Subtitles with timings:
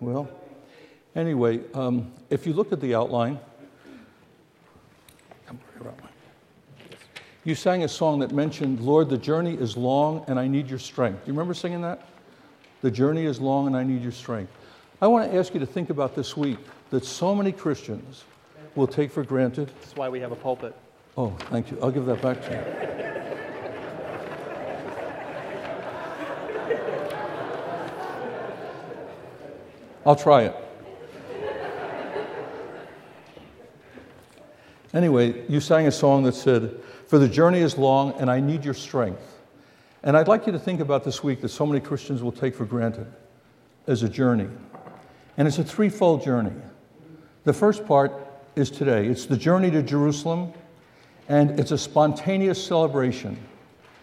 [0.00, 0.28] Well,
[1.16, 3.38] anyway, um, if you look at the outline,
[7.44, 10.78] you sang a song that mentioned, Lord, the journey is long and I need your
[10.78, 11.24] strength.
[11.24, 12.06] Do you remember singing that?
[12.82, 14.52] The journey is long and I need your strength.
[15.00, 16.58] I want to ask you to think about this week
[16.90, 18.24] that so many Christians
[18.74, 19.70] will take for granted.
[19.80, 20.74] That's why we have a pulpit.
[21.16, 21.78] Oh, thank you.
[21.82, 23.07] I'll give that back to you.
[30.08, 30.56] I'll try it.
[34.94, 38.64] Anyway, you sang a song that said, For the journey is long and I need
[38.64, 39.38] your strength.
[40.02, 42.54] And I'd like you to think about this week that so many Christians will take
[42.54, 43.06] for granted
[43.86, 44.48] as a journey.
[45.36, 46.56] And it's a threefold journey.
[47.44, 48.14] The first part
[48.56, 50.54] is today it's the journey to Jerusalem,
[51.28, 53.38] and it's a spontaneous celebration.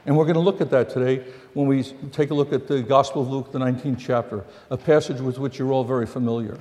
[0.05, 2.82] And we're going to look at that today when we take a look at the
[2.84, 6.59] Gospel of Luke, the 19th chapter, a passage with which you're all very familiar.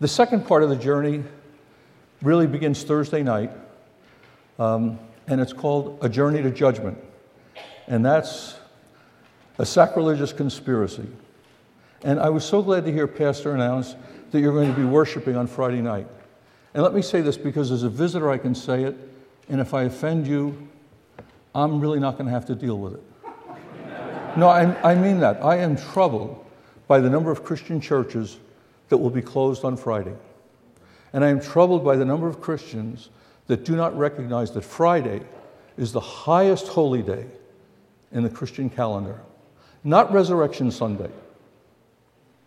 [0.00, 1.22] The second part of the journey
[2.22, 3.50] really begins Thursday night,
[4.58, 6.96] um, and it's called A Journey to Judgment.
[7.86, 8.56] And that's
[9.58, 11.06] a sacrilegious conspiracy.
[12.02, 13.94] And I was so glad to hear Pastor announce
[14.30, 16.06] that you're going to be worshiping on Friday night.
[16.72, 18.96] And let me say this because as a visitor, I can say it,
[19.50, 20.69] and if I offend you,
[21.54, 23.02] I'm really not going to have to deal with it.
[24.36, 25.44] No, I, I mean that.
[25.44, 26.44] I am troubled
[26.86, 28.38] by the number of Christian churches
[28.88, 30.14] that will be closed on Friday.
[31.12, 33.10] And I am troubled by the number of Christians
[33.48, 35.22] that do not recognize that Friday
[35.76, 37.26] is the highest holy day
[38.12, 39.20] in the Christian calendar.
[39.82, 41.10] Not Resurrection Sunday,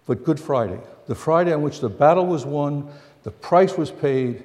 [0.05, 2.89] but Good Friday, the Friday on which the battle was won,
[3.23, 4.43] the price was paid,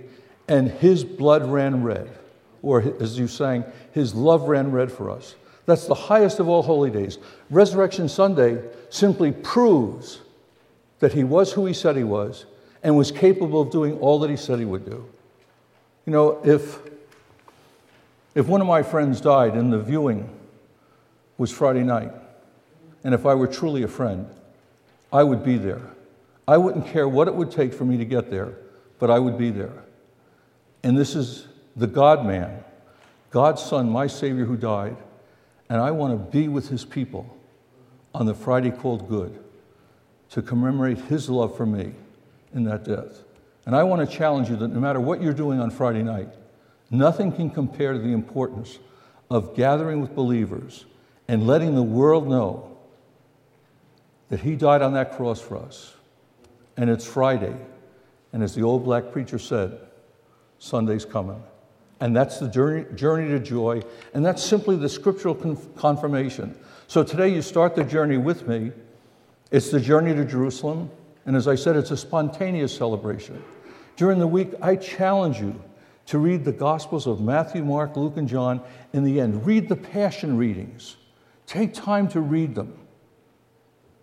[0.49, 2.11] and his blood ran red.
[2.63, 5.37] Or, as you sang, his love ran red for us.
[5.67, 7.19] That's the highest of all holy days.
[7.51, 10.21] Resurrection Sunday simply proves
[10.99, 12.47] that he was who he said he was
[12.83, 15.07] and was capable of doing all that he said he would do.
[16.07, 16.79] You know, if,
[18.35, 20.29] if one of my friends died and the viewing
[21.37, 22.13] was Friday night,
[23.05, 24.27] and if I were truly a friend,
[25.13, 25.83] I would be there.
[26.47, 28.55] I wouldn't care what it would take for me to get there,
[28.99, 29.85] but I would be there.
[30.83, 31.47] And this is
[31.79, 32.65] the God man,
[33.31, 34.97] God's Son, my Savior who died,
[35.71, 37.37] and I want to be with his people
[38.15, 39.39] on the Friday called Good
[40.31, 41.93] to commemorate his love for me
[42.53, 43.23] in that death.
[43.65, 46.29] And I want to challenge you that no matter what you're doing on Friday night,
[46.91, 48.79] nothing can compare to the importance
[49.31, 50.85] of gathering with believers
[51.29, 52.77] and letting the world know
[54.31, 55.95] that he died on that cross for us.
[56.77, 57.55] And it's Friday.
[58.33, 59.79] And as the old black preacher said,
[60.59, 61.43] Sunday's coming.
[62.01, 63.83] And that's the journey, journey to joy.
[64.15, 65.35] And that's simply the scriptural
[65.77, 66.57] confirmation.
[66.87, 68.73] So today you start the journey with me.
[69.51, 70.91] It's the journey to Jerusalem.
[71.27, 73.43] And as I said, it's a spontaneous celebration.
[73.97, 75.61] During the week, I challenge you
[76.07, 79.45] to read the Gospels of Matthew, Mark, Luke, and John in the end.
[79.45, 80.97] Read the Passion readings.
[81.47, 82.79] Take time to read them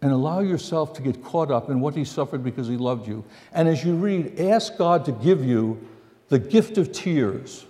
[0.02, 3.24] and allow yourself to get caught up in what he suffered because he loved you.
[3.54, 5.88] And as you read, ask God to give you
[6.28, 7.66] the gift of tears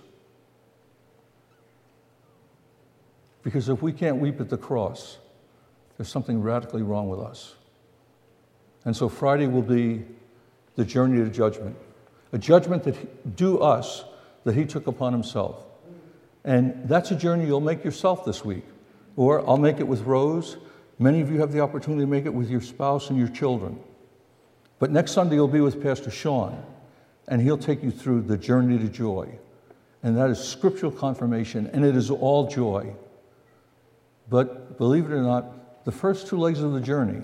[3.46, 5.18] Because if we can't weep at the cross,
[5.96, 7.54] there's something radically wrong with us.
[8.84, 10.04] And so Friday will be
[10.74, 11.76] the journey to judgment,
[12.32, 14.04] a judgment that due us
[14.42, 15.64] that he took upon himself.
[16.42, 18.64] And that's a journey you'll make yourself this week.
[19.14, 20.56] Or I'll make it with Rose.
[20.98, 23.78] Many of you have the opportunity to make it with your spouse and your children.
[24.80, 26.64] But next Sunday, you'll be with Pastor Sean,
[27.28, 29.38] and he'll take you through the journey to joy.
[30.02, 32.92] And that is scriptural confirmation, and it is all joy.
[34.28, 37.22] But believe it or not, the first two legs of the journey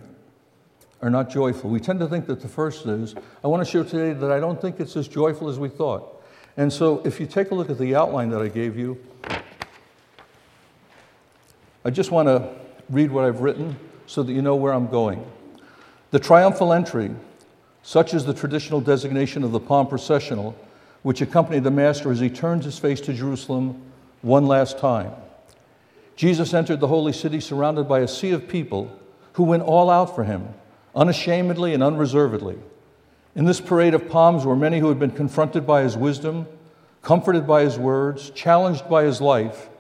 [1.01, 1.69] are not joyful.
[1.69, 3.15] We tend to think that the first is.
[3.43, 6.23] I want to share today that I don't think it's as joyful as we thought.
[6.57, 9.03] And so if you take a look at the outline that I gave you,
[11.85, 12.49] I just want to
[12.89, 13.77] read what I've written
[14.07, 15.29] so that you know where I'm going.
[16.13, 17.11] The triumphal entry,
[17.83, 20.55] such is the traditional designation of the palm processional,
[21.03, 23.83] which accompanied the Master as he turned his face to Jerusalem
[24.21, 25.11] one last time.
[26.17, 28.97] Jesus entered the holy city surrounded by a sea of people
[29.35, 30.49] who went all out for him,
[30.95, 32.59] unashamedly and unreservedly.
[33.35, 36.47] In this parade of palms were many who had been confronted by his wisdom,
[37.01, 39.71] comforted by his words, challenged by his life,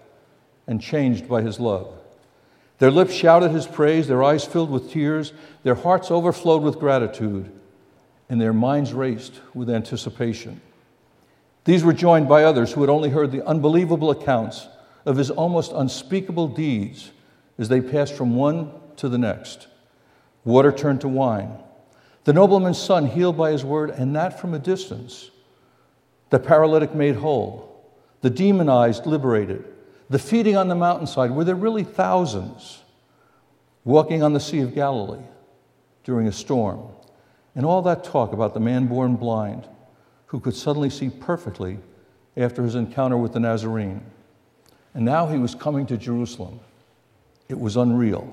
[0.66, 1.92] and changed by his love.
[2.78, 5.32] Their lips shouted his praise, their eyes filled with tears,
[5.62, 7.52] their hearts overflowed with gratitude,
[8.28, 10.60] and their minds raced with anticipation.
[11.64, 14.66] These were joined by others who had only heard the unbelievable accounts
[15.04, 17.10] of his almost unspeakable deeds
[17.58, 19.68] as they passed from one to the next.
[20.44, 21.58] Water turned to wine.
[22.24, 25.30] the nobleman's son healed by his word, and that from a distance,
[26.30, 27.84] the paralytic made whole,
[28.20, 29.64] the demonized liberated,
[30.08, 32.82] the feeding on the mountainside, where there really thousands
[33.84, 35.24] walking on the Sea of Galilee
[36.04, 36.88] during a storm,
[37.54, 39.68] and all that talk about the man born blind
[40.26, 41.78] who could suddenly see perfectly
[42.36, 44.02] after his encounter with the Nazarene.
[44.94, 46.60] And now he was coming to Jerusalem.
[47.48, 48.32] It was unreal.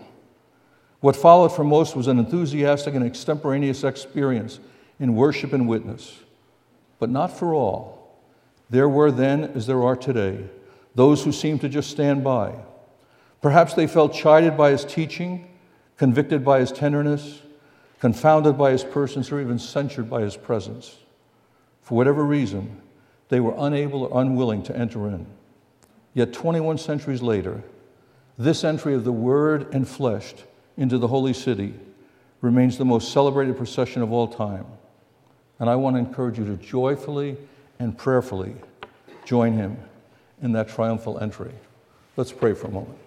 [0.99, 4.59] What followed for most was an enthusiastic and extemporaneous experience
[4.99, 6.19] in worship and witness.
[6.99, 8.17] But not for all.
[8.69, 10.45] There were then, as there are today,
[10.95, 12.53] those who seemed to just stand by.
[13.41, 15.47] Perhaps they felt chided by his teaching,
[15.97, 17.41] convicted by his tenderness,
[17.99, 20.97] confounded by his persons, or even censured by his presence.
[21.81, 22.81] For whatever reason,
[23.29, 25.25] they were unable or unwilling to enter in.
[26.13, 27.63] Yet 21 centuries later,
[28.37, 30.43] this entry of the Word and fleshed
[30.77, 31.73] into the holy city
[32.41, 34.65] remains the most celebrated procession of all time.
[35.59, 37.37] And I want to encourage you to joyfully
[37.79, 38.55] and prayerfully
[39.25, 39.77] join him
[40.41, 41.51] in that triumphal entry.
[42.15, 42.97] Let's pray for a moment.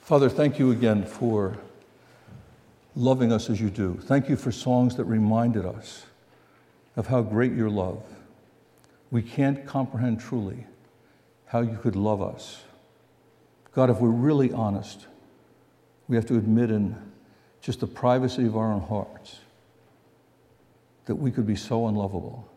[0.00, 1.56] Father, thank you again for
[2.96, 3.98] loving us as you do.
[4.02, 6.04] Thank you for songs that reminded us
[6.96, 8.02] of how great your love.
[9.14, 10.66] We can't comprehend truly
[11.46, 12.64] how you could love us.
[13.70, 15.06] God, if we're really honest,
[16.08, 16.96] we have to admit in
[17.60, 19.38] just the privacy of our own hearts
[21.04, 22.50] that we could be so unlovable.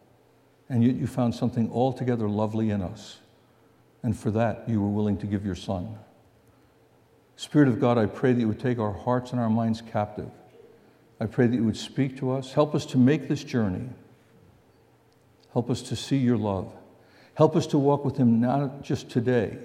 [0.67, 3.19] And yet you found something altogether lovely in us.
[4.01, 5.95] And for that, you were willing to give your Son.
[7.35, 10.31] Spirit of God, I pray that you would take our hearts and our minds captive.
[11.19, 12.51] I pray that you would speak to us.
[12.51, 13.89] Help us to make this journey.
[15.53, 16.73] Help us to see your love.
[17.33, 19.57] Help us to walk with him not just today,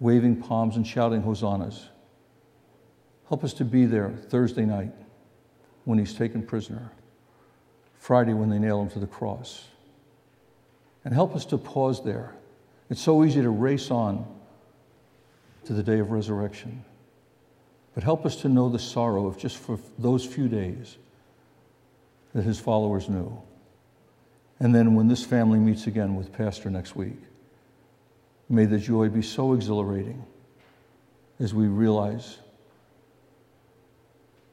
[0.00, 1.88] waving palms and shouting hosannas.
[3.28, 4.92] Help us to be there Thursday night
[5.84, 6.90] when he's taken prisoner,
[7.98, 9.64] Friday when they nail him to the cross.
[11.04, 12.34] And help us to pause there.
[12.90, 14.26] It's so easy to race on
[15.64, 16.84] to the day of resurrection.
[17.94, 20.96] But help us to know the sorrow of just for those few days
[22.34, 23.42] that his followers knew.
[24.60, 27.18] And then when this family meets again with Pastor next week,
[28.48, 30.24] may the joy be so exhilarating
[31.38, 32.38] as we realize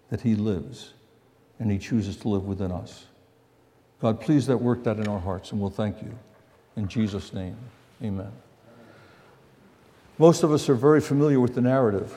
[0.09, 0.93] that he lives
[1.59, 3.05] and he chooses to live within us.
[4.01, 6.17] God, please that work that in our hearts, and we'll thank you.
[6.75, 7.57] In Jesus' name,
[8.03, 8.31] amen.
[10.17, 12.13] Most of us are very familiar with the narrative.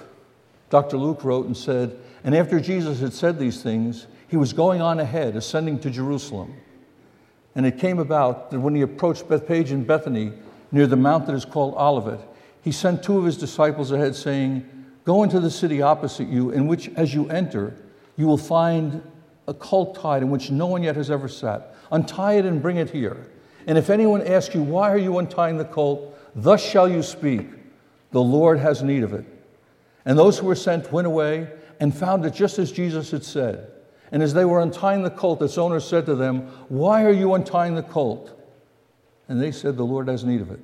[0.71, 0.97] Dr.
[0.97, 5.01] Luke wrote and said, And after Jesus had said these things, he was going on
[5.01, 6.55] ahead, ascending to Jerusalem.
[7.55, 10.33] And it came about that when he approached Bethphage and Bethany,
[10.71, 12.21] near the mount that is called Olivet,
[12.63, 14.69] he sent two of his disciples ahead, saying,
[15.05, 17.75] Go into the city opposite you, in which, as you enter,
[18.17, 19.03] you will find
[19.47, 21.75] a colt tied in which no one yet has ever sat.
[21.91, 23.31] Untie it and bring it here.
[23.67, 26.15] And if anyone asks you, Why are you untying the colt?
[26.35, 27.49] Thus shall you speak.
[28.11, 29.25] The Lord has need of it.
[30.05, 31.49] And those who were sent went away
[31.81, 33.71] and found it just as Jesus had said.
[34.11, 37.35] And as they were untying the colt, its owner said to them, Why are you
[37.35, 38.35] untying the colt?
[39.29, 40.61] And they said, The Lord has need of it.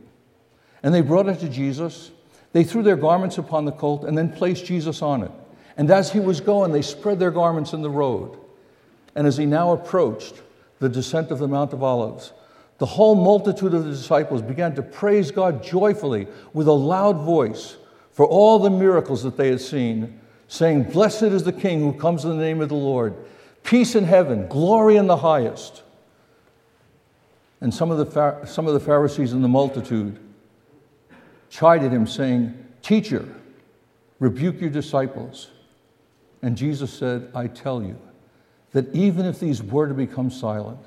[0.83, 2.11] And they brought it to Jesus.
[2.53, 5.31] They threw their garments upon the colt and then placed Jesus on it.
[5.77, 8.39] And as he was going, they spread their garments in the road.
[9.15, 10.35] And as he now approached
[10.79, 12.33] the descent of the Mount of Olives,
[12.79, 17.77] the whole multitude of the disciples began to praise God joyfully with a loud voice
[18.13, 22.25] for all the miracles that they had seen, saying, Blessed is the King who comes
[22.25, 23.15] in the name of the Lord,
[23.63, 25.83] peace in heaven, glory in the highest.
[27.61, 30.19] And some of the, some of the Pharisees in the multitude
[31.49, 33.27] chided him, saying, Teacher,
[34.19, 35.49] rebuke your disciples.
[36.43, 37.99] And Jesus said, I tell you
[38.73, 40.81] that even if these were to become silent,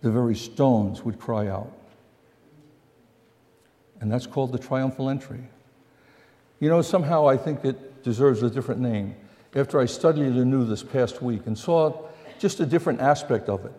[0.00, 1.72] the very stones would cry out.
[4.00, 5.44] And that's called the triumphal entry.
[6.58, 9.14] You know, somehow I think it deserves a different name.
[9.54, 11.94] After I studied anew this past week and saw
[12.38, 13.72] just a different aspect of it.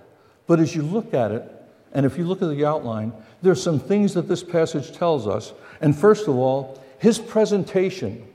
[0.47, 1.49] But as you look at it,
[1.93, 5.53] and if you look at the outline, there's some things that this passage tells us.
[5.81, 8.25] And first of all, his presentation,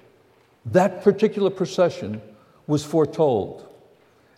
[0.66, 2.20] that particular procession,
[2.66, 3.66] was foretold.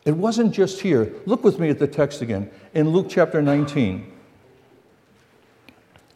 [0.04, 1.12] It wasn't just here.
[1.26, 4.10] Look with me at the text again in Luke chapter 19.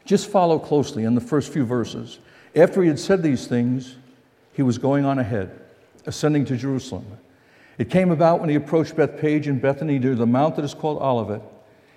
[0.07, 2.19] Just follow closely in the first few verses.
[2.55, 3.97] After he had said these things,
[4.55, 5.61] he was going on ahead,
[6.07, 7.07] ascending to Jerusalem.
[7.77, 11.03] It came about when he approached Bethphage and Bethany near the mount that is called
[11.03, 11.43] Olivet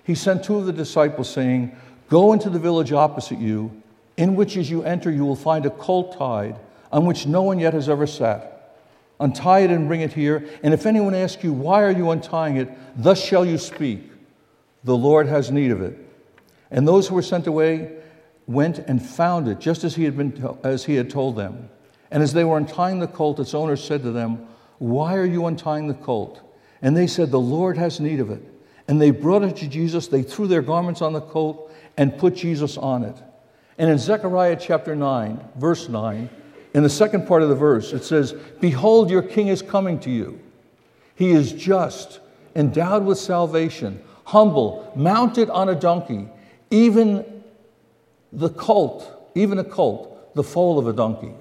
[0.08, 1.76] he sent two of the disciples, saying,
[2.08, 3.82] Go into the village opposite you,
[4.16, 6.58] in which as you enter you will find a colt tied,
[6.90, 8.74] on which no one yet has ever sat.
[9.20, 10.48] Untie it and bring it here.
[10.62, 12.70] And if anyone asks you, Why are you untying it?
[12.96, 14.10] Thus shall you speak.
[14.82, 15.98] The Lord has need of it.
[16.70, 17.98] And those who were sent away
[18.46, 21.68] went and found it, just as he had, been to- as he had told them.
[22.10, 24.46] And as they were untying the colt, its owner said to them,
[24.78, 26.40] Why are you untying the colt?
[26.80, 28.42] And they said, The Lord has need of it.
[28.86, 30.08] And they brought it to Jesus.
[30.08, 33.16] They threw their garments on the colt and put Jesus on it.
[33.76, 36.30] And in Zechariah chapter 9, verse 9,
[36.74, 40.10] in the second part of the verse, it says, Behold, your king is coming to
[40.10, 40.40] you.
[41.14, 42.20] He is just,
[42.54, 46.28] endowed with salvation, humble, mounted on a donkey,
[46.70, 47.42] even
[48.32, 51.32] the colt, even a colt, the foal of a donkey.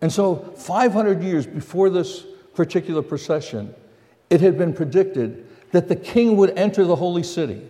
[0.00, 3.74] And so, 500 years before this particular procession,
[4.30, 7.66] it had been predicted that the king would enter the holy city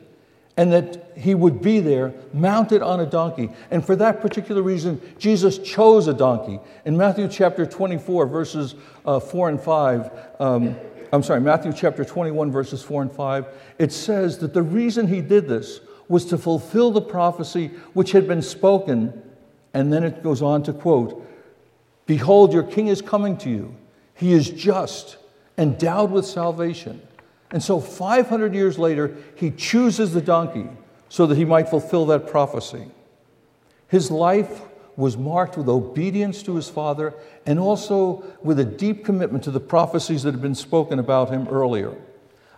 [0.56, 3.50] and that he would be there mounted on a donkey.
[3.70, 6.60] And for that particular reason, Jesus chose a donkey.
[6.84, 8.74] In Matthew chapter 24, verses
[9.06, 10.76] uh, 4 and 5, um,
[11.12, 13.46] I'm sorry, Matthew chapter 21, verses 4 and 5,
[13.78, 18.28] it says that the reason he did this was to fulfill the prophecy which had
[18.28, 19.22] been spoken.
[19.72, 21.26] And then it goes on to quote,
[22.10, 23.72] Behold, your king is coming to you.
[24.14, 25.16] He is just,
[25.56, 27.00] endowed with salvation.
[27.52, 30.66] And so, 500 years later, he chooses the donkey
[31.08, 32.90] so that he might fulfill that prophecy.
[33.86, 34.62] His life
[34.96, 37.14] was marked with obedience to his father
[37.46, 41.46] and also with a deep commitment to the prophecies that had been spoken about him
[41.46, 41.94] earlier.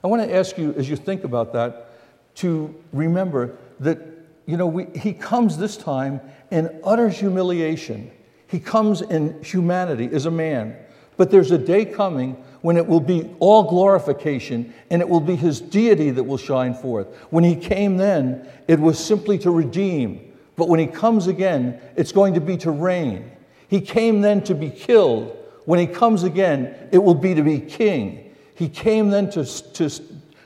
[0.02, 1.90] I want to ask you, as you think about that,
[2.36, 3.98] to remember that,
[4.46, 8.10] you know, we, he comes this time in utter humiliation.
[8.52, 10.76] He comes in humanity as a man.
[11.16, 15.36] But there's a day coming when it will be all glorification and it will be
[15.36, 17.06] his deity that will shine forth.
[17.30, 20.34] When he came then, it was simply to redeem.
[20.56, 23.30] But when he comes again, it's going to be to reign.
[23.68, 25.34] He came then to be killed.
[25.64, 28.34] When he comes again, it will be to be king.
[28.54, 29.90] He came then to, to,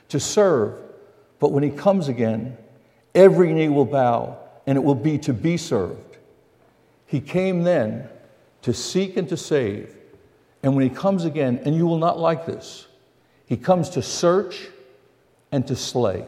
[0.07, 0.79] to serve.
[1.39, 2.57] But when he comes again,
[3.13, 6.06] every knee will bow and it will be to be served.
[7.07, 8.09] He came then
[8.61, 9.95] to seek and to save.
[10.61, 12.87] And when he comes again, and you will not like this,
[13.45, 14.67] he comes to search
[15.51, 16.25] and to slay.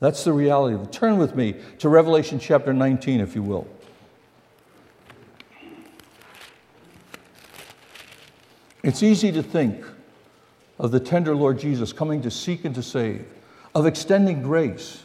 [0.00, 0.84] That's the reality.
[0.92, 3.66] Turn with me to Revelation chapter 19, if you will.
[8.84, 9.84] It's easy to think
[10.78, 13.26] of the tender Lord Jesus coming to seek and to save,
[13.74, 15.02] of extending grace,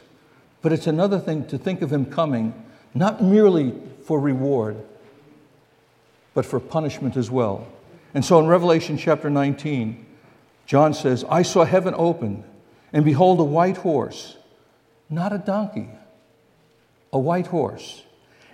[0.61, 2.53] but it's another thing to think of him coming
[2.93, 3.73] not merely
[4.05, 4.77] for reward,
[6.33, 7.67] but for punishment as well.
[8.13, 10.05] And so in Revelation chapter 19,
[10.65, 12.43] John says, I saw heaven opened,
[12.91, 14.37] and behold, a white horse,
[15.09, 15.89] not a donkey,
[17.11, 18.03] a white horse.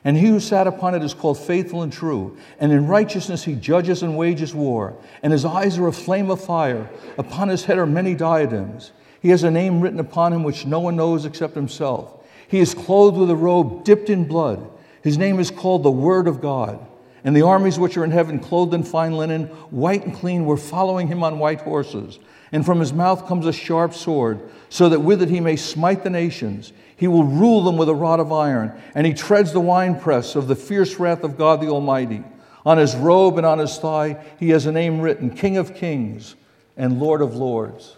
[0.03, 2.37] And he who sat upon it is called faithful and true.
[2.59, 4.95] And in righteousness he judges and wages war.
[5.21, 6.89] And his eyes are a flame of fire.
[7.17, 8.91] Upon his head are many diadems.
[9.21, 12.13] He has a name written upon him which no one knows except himself.
[12.47, 14.69] He is clothed with a robe dipped in blood.
[15.09, 16.85] His name is called the Word of God.
[17.23, 20.55] And the armies which are in heaven, clothed in fine linen, white and clean, were
[20.55, 22.19] following him on white horses.
[22.51, 24.39] And from his mouth comes a sharp sword,
[24.69, 26.73] so that with it he may smite the nations.
[26.95, 30.47] He will rule them with a rod of iron, and he treads the winepress of
[30.47, 32.23] the fierce wrath of God the Almighty.
[32.63, 36.35] On his robe and on his thigh, he has a name written King of Kings
[36.77, 37.95] and Lord of Lords.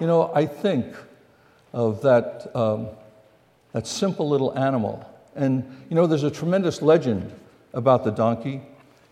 [0.00, 0.96] You know, I think
[1.74, 2.88] of that, um,
[3.72, 5.07] that simple little animal.
[5.38, 7.32] And, you know, there's a tremendous legend
[7.72, 8.60] about the donkey.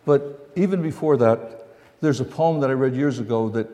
[0.04, 1.68] But even before that,
[2.00, 3.68] there's a poem that I read years ago that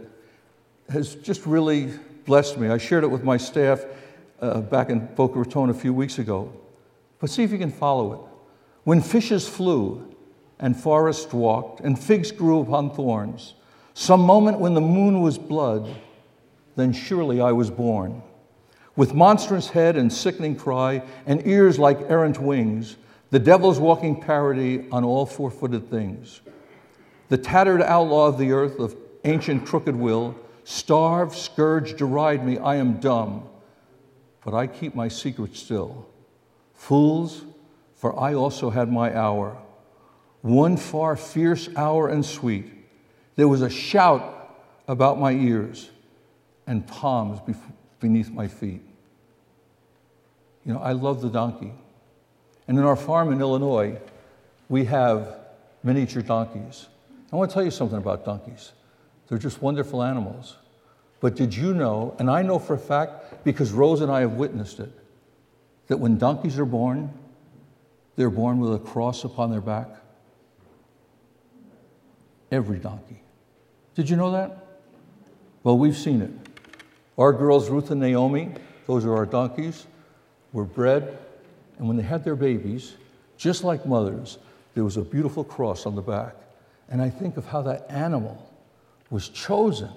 [0.90, 1.94] has just really
[2.26, 2.68] blessed me.
[2.68, 3.84] I shared it with my staff
[4.40, 6.52] uh, back in Boca Raton a few weeks ago.
[7.20, 8.20] But see if you can follow it.
[8.84, 10.14] When fishes flew
[10.58, 13.54] and forests walked and figs grew upon thorns,
[13.94, 15.88] some moment when the moon was blood,
[16.76, 18.22] then surely I was born.
[18.94, 22.96] With monstrous head and sickening cry and ears like errant wings,
[23.30, 26.42] the devil's walking parody on all four footed things.
[27.30, 28.94] The tattered outlaw of the earth of
[29.24, 30.34] ancient crooked will,
[30.64, 33.48] starve, scourge, deride me, I am dumb,
[34.44, 36.06] but I keep my secret still.
[36.74, 37.46] Fools,
[37.94, 39.56] for I also had my hour,
[40.42, 42.70] one far fierce hour and sweet.
[43.36, 44.54] There was a shout
[44.86, 45.90] about my ears
[46.66, 47.40] and palms
[48.02, 48.82] beneath my feet.
[50.66, 51.72] You know, I love the donkey.
[52.68, 53.98] And in our farm in Illinois,
[54.68, 55.38] we have
[55.82, 56.88] miniature donkeys.
[57.32, 58.72] I want to tell you something about donkeys.
[59.28, 60.56] They're just wonderful animals.
[61.20, 64.32] But did you know, and I know for a fact because Rose and I have
[64.32, 64.92] witnessed it,
[65.86, 67.12] that when donkeys are born,
[68.16, 69.88] they're born with a cross upon their back?
[72.50, 73.22] Every donkey.
[73.94, 74.66] Did you know that?
[75.62, 76.30] Well, we've seen it.
[77.22, 78.50] Our girls, Ruth and Naomi,
[78.88, 79.86] those are our donkeys,
[80.52, 81.16] were bred,
[81.78, 82.96] and when they had their babies,
[83.36, 84.38] just like mothers,
[84.74, 86.34] there was a beautiful cross on the back.
[86.88, 88.52] And I think of how that animal
[89.08, 89.90] was chosen,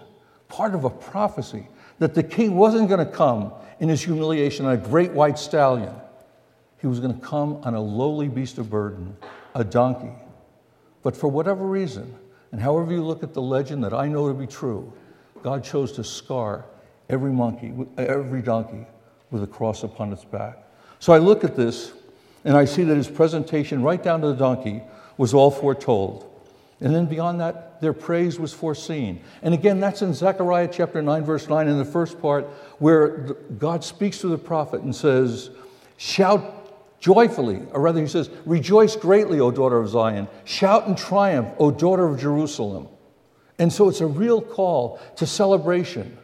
[0.49, 1.67] part of a prophecy
[1.97, 5.95] that the king wasn't going to come in his humiliation on a great white stallion.
[6.79, 9.17] He was going to come on a lowly beast of burden,
[9.55, 10.13] a donkey.
[11.01, 12.19] But for whatever reason,
[12.51, 14.93] and however you look at the legend that I know to be true,
[15.41, 16.65] God chose to scar
[17.09, 18.85] every monkey, every donkey
[19.31, 20.57] with a cross upon its back.
[20.99, 21.93] So I look at this
[22.43, 24.81] and I see that his presentation, right down to the donkey,
[25.17, 26.31] was all foretold.
[26.81, 29.21] And then beyond that, their praise was foreseen.
[29.41, 32.45] And again, that's in Zechariah chapter 9, verse 9, in the first part,
[32.79, 33.09] where
[33.57, 35.49] God speaks to the prophet and says,
[35.97, 40.27] Shout joyfully, or rather, he says, Rejoice greatly, O daughter of Zion.
[40.43, 42.89] Shout in triumph, O daughter of Jerusalem.
[43.57, 46.17] And so it's a real call to celebration.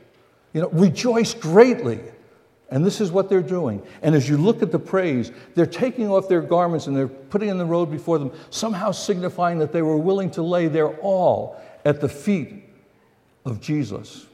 [0.53, 1.99] You know, rejoice greatly.
[2.71, 3.85] And this is what they're doing.
[4.01, 7.49] And as you look at the praise, they're taking off their garments and they're putting
[7.49, 11.61] in the road before them, somehow signifying that they were willing to lay their all
[11.83, 12.63] at the feet
[13.45, 14.25] of Jesus.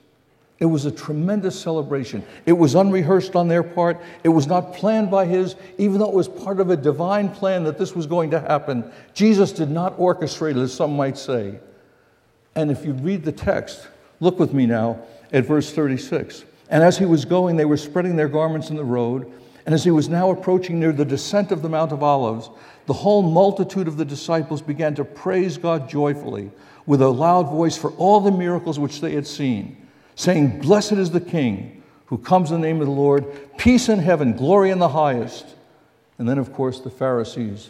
[0.59, 2.23] It was a tremendous celebration.
[2.45, 3.99] It was unrehearsed on their part.
[4.23, 7.63] It was not planned by his, even though it was part of a divine plan
[7.63, 8.91] that this was going to happen.
[9.13, 11.59] Jesus did not orchestrate it, as some might say.
[12.55, 13.87] And if you read the text,
[14.19, 14.99] look with me now
[15.31, 16.45] at verse 36.
[16.69, 19.31] And as he was going, they were spreading their garments in the road.
[19.65, 22.49] And as he was now approaching near the descent of the Mount of Olives,
[22.85, 26.51] the whole multitude of the disciples began to praise God joyfully
[26.85, 31.11] with a loud voice for all the miracles which they had seen, saying, Blessed is
[31.11, 33.25] the King who comes in the name of the Lord,
[33.57, 35.45] peace in heaven, glory in the highest.
[36.17, 37.69] And then, of course, the Pharisees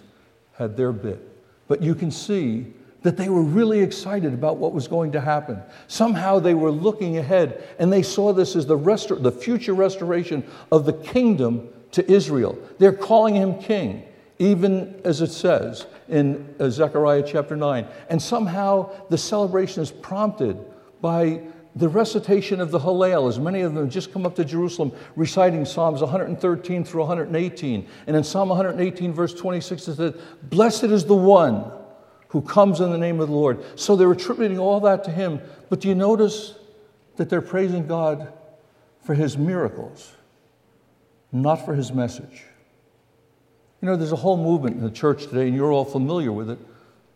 [0.53, 1.19] had their bit.
[1.67, 2.73] But you can see
[3.07, 5.61] that they were really excited about what was going to happen.
[5.87, 10.43] Somehow they were looking ahead and they saw this as the, restor- the future restoration
[10.73, 12.59] of the kingdom to Israel.
[12.79, 14.03] They're calling him king,
[14.39, 17.87] even as it says in uh, Zechariah chapter 9.
[18.09, 20.59] And somehow the celebration is prompted
[20.99, 21.39] by
[21.77, 25.63] the recitation of the Hallel, as many of them just come up to Jerusalem reciting
[25.63, 27.87] Psalms 113 through 118.
[28.05, 31.71] And in Psalm 118, verse 26, it says, Blessed is the one
[32.29, 33.63] who comes in the name of the Lord.
[33.79, 35.41] So they're attributing all that to him.
[35.69, 36.55] But do you notice
[37.15, 38.33] that they're praising God
[39.03, 40.13] for his miracles,
[41.31, 42.43] not for his message?
[43.81, 46.49] You know, there's a whole movement in the church today, and you're all familiar with
[46.49, 46.59] it,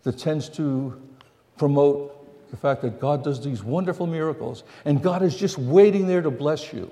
[0.03, 1.01] that tends to
[1.57, 6.21] promote the fact that God does these wonderful miracles, and God is just waiting there
[6.21, 6.91] to bless you.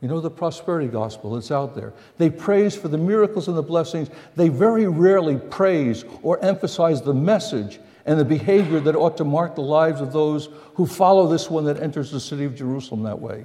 [0.00, 1.92] You know the prosperity gospel, it's out there.
[2.16, 4.08] They praise for the miracles and the blessings.
[4.34, 9.54] They very rarely praise or emphasize the message and the behavior that ought to mark
[9.54, 13.20] the lives of those who follow this one that enters the city of Jerusalem that
[13.20, 13.44] way.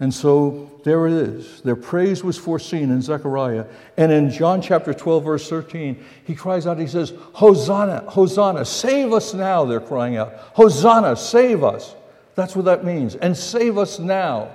[0.00, 1.60] And so there it is.
[1.62, 3.66] Their praise was foreseen in Zechariah.
[3.96, 9.12] And in John chapter 12, verse 13, he cries out, he says, Hosanna, Hosanna, save
[9.12, 10.34] us now, they're crying out.
[10.54, 11.94] Hosanna, save us.
[12.34, 13.14] That's what that means.
[13.14, 14.50] And save us now.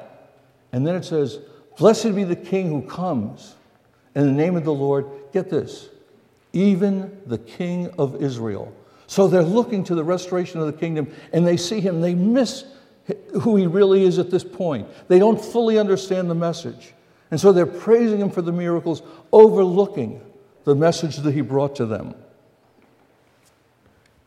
[0.75, 1.39] And then it says,
[1.77, 3.55] Blessed be the King who comes
[4.13, 5.05] in the name of the Lord.
[5.31, 5.88] Get this,
[6.51, 8.75] even the King of Israel.
[9.07, 12.01] So they're looking to the restoration of the kingdom and they see him.
[12.01, 12.65] They miss
[13.41, 14.89] who he really is at this point.
[15.07, 16.93] They don't fully understand the message.
[17.31, 20.19] And so they're praising him for the miracles, overlooking
[20.65, 22.15] the message that he brought to them.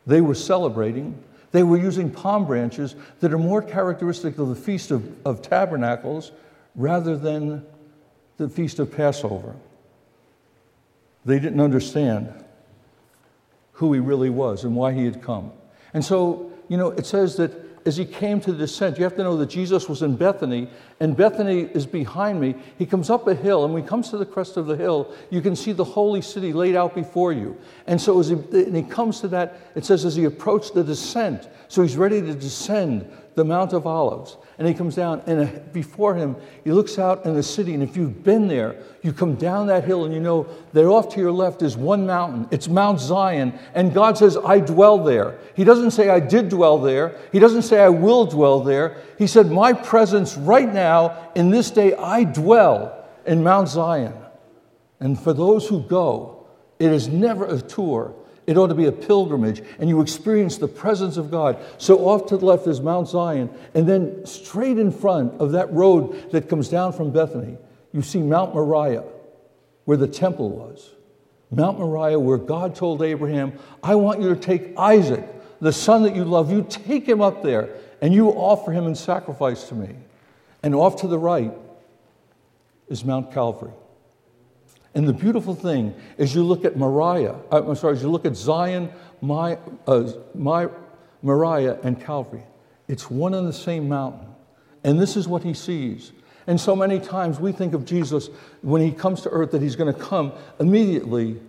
[0.07, 4.91] They were celebrating they were using palm branches that are more characteristic of the Feast
[4.91, 6.31] of, of Tabernacles
[6.75, 7.65] rather than
[8.37, 9.55] the Feast of Passover.
[11.25, 12.33] They didn't understand
[13.73, 15.51] who he really was and why he had come.
[15.93, 19.15] And so, you know, it says that as he came to the descent, you have
[19.15, 22.55] to know that Jesus was in Bethany, and Bethany is behind me.
[22.77, 25.13] He comes up a hill, and when he comes to the crest of the hill,
[25.29, 27.57] you can see the holy city laid out before you.
[27.87, 30.83] And so as he, and he comes to that, it says, as he approached the
[30.83, 33.09] descent, so he's ready to descend
[33.39, 34.35] the Mount of Olives.
[34.57, 37.73] And he comes down, and uh, before him, he looks out in the city.
[37.73, 41.13] And if you've been there, you come down that hill, and you know that off
[41.13, 42.49] to your left is one mountain.
[42.51, 43.57] It's Mount Zion.
[43.73, 45.39] And God says, I dwell there.
[45.55, 47.17] He doesn't say, I did dwell there.
[47.31, 48.97] He doesn't say, I will dwell there.
[49.17, 54.13] He said, My presence right now, in this day, I dwell in Mount Zion.
[54.99, 56.45] And for those who go,
[56.77, 58.13] it is never a tour,
[58.49, 61.63] it ought to be a pilgrimage, and you experience the presence of God.
[61.77, 65.71] So off to the left is Mount Zion, and then straight in front of that
[65.71, 67.59] road that comes down from Bethany,
[67.93, 69.03] you see Mount Moriah,
[69.85, 70.89] where the temple was.
[71.51, 75.27] Mount Moriah, where God told Abraham, I want you to take Isaac,
[75.61, 77.69] the son that you love, you take him up there
[78.01, 79.95] and you offer him in sacrifice to me.
[80.63, 81.53] And off to the right
[82.87, 83.73] is Mount Calvary.
[84.95, 88.25] And the beautiful thing is you look at Moriah, uh, I'm sorry, as you look
[88.25, 88.89] at Zion,
[89.21, 90.67] my, uh, my,
[91.21, 92.43] Moriah, and Calvary.
[92.87, 94.27] It's one and the same mountain.
[94.83, 96.11] And this is what he sees.
[96.47, 98.29] And so many times we think of Jesus
[98.61, 101.39] when he comes to earth that he's going to come immediately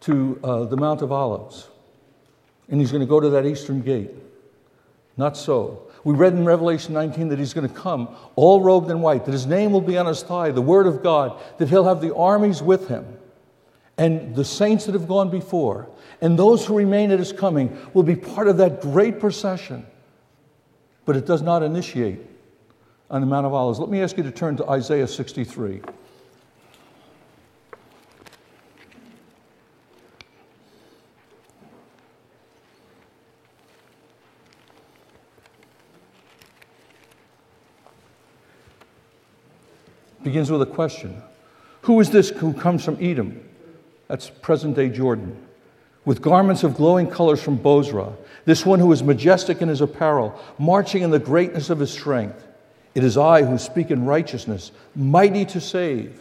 [0.00, 1.68] to uh, the Mount of Olives
[2.68, 4.10] and he's going to go to that eastern gate.
[5.16, 5.90] Not so.
[6.04, 9.32] We read in Revelation 19 that he's going to come all robed in white, that
[9.32, 12.14] his name will be on his thigh, the word of God, that he'll have the
[12.14, 13.06] armies with him,
[13.96, 15.88] and the saints that have gone before,
[16.20, 19.86] and those who remain at his coming will be part of that great procession.
[21.04, 22.20] But it does not initiate
[23.10, 23.78] on the Mount of Olives.
[23.78, 25.82] Let me ask you to turn to Isaiah 63.
[40.22, 41.20] Begins with a question
[41.82, 43.42] Who is this who comes from Edom?
[44.08, 45.36] That's present day Jordan.
[46.04, 48.12] With garments of glowing colors from Bozrah,
[48.44, 52.44] this one who is majestic in his apparel, marching in the greatness of his strength.
[52.94, 56.20] It is I who speak in righteousness, mighty to save.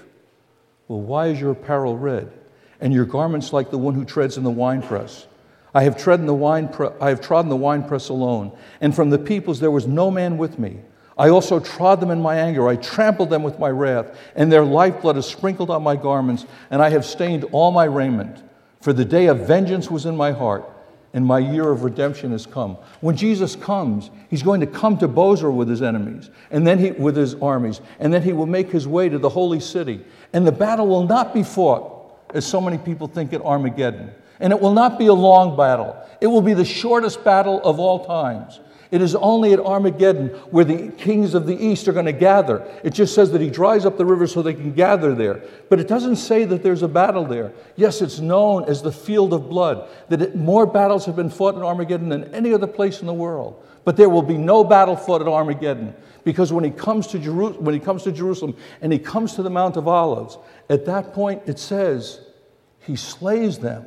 [0.88, 2.32] Well, why is your apparel red,
[2.80, 5.26] and your garments like the one who treads in the winepress?
[5.74, 9.18] I have, trodden the wine pre- I have trodden the winepress alone, and from the
[9.18, 10.78] peoples there was no man with me.
[11.18, 12.68] I also trod them in my anger.
[12.68, 16.82] I trampled them with my wrath, and their lifeblood is sprinkled on my garments, and
[16.82, 18.42] I have stained all my raiment.
[18.82, 20.68] For the day of vengeance was in my heart,
[21.14, 22.78] and my year of redemption has come.
[23.02, 26.92] When Jesus comes, he's going to come to Bozrah with his enemies, and then he,
[26.92, 30.04] with his armies, and then he will make his way to the holy city.
[30.34, 34.12] And the battle will not be fought, as so many people think at Armageddon.
[34.40, 35.96] And it will not be a long battle.
[36.22, 38.60] It will be the shortest battle of all times.
[38.92, 42.62] It is only at Armageddon where the kings of the east are going to gather.
[42.84, 45.42] It just says that he dries up the river so they can gather there.
[45.70, 47.54] But it doesn't say that there's a battle there.
[47.78, 51.56] Yes, it's known as the field of blood, that it, more battles have been fought
[51.56, 53.66] in Armageddon than any other place in the world.
[53.86, 57.54] But there will be no battle fought at Armageddon because when he comes to, Jeru-
[57.54, 60.38] when he comes to Jerusalem and he comes to the Mount of Olives,
[60.70, 62.20] at that point it says
[62.82, 63.86] he slays them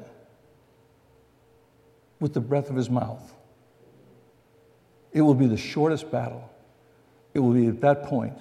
[2.20, 3.33] with the breath of his mouth.
[5.14, 6.50] It will be the shortest battle.
[7.32, 8.36] It will be at that point.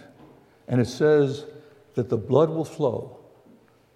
[0.68, 1.46] And it says
[1.94, 3.20] that the blood will flow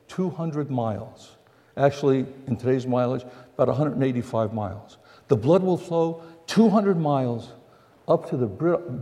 [0.07, 1.35] 200 miles.
[1.75, 3.23] Actually, in today's mileage,
[3.55, 4.97] about 185 miles.
[5.27, 7.51] The blood will flow 200 miles
[8.07, 8.47] up to the,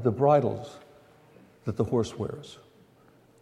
[0.04, 0.78] the bridles
[1.66, 2.58] that the horse wears.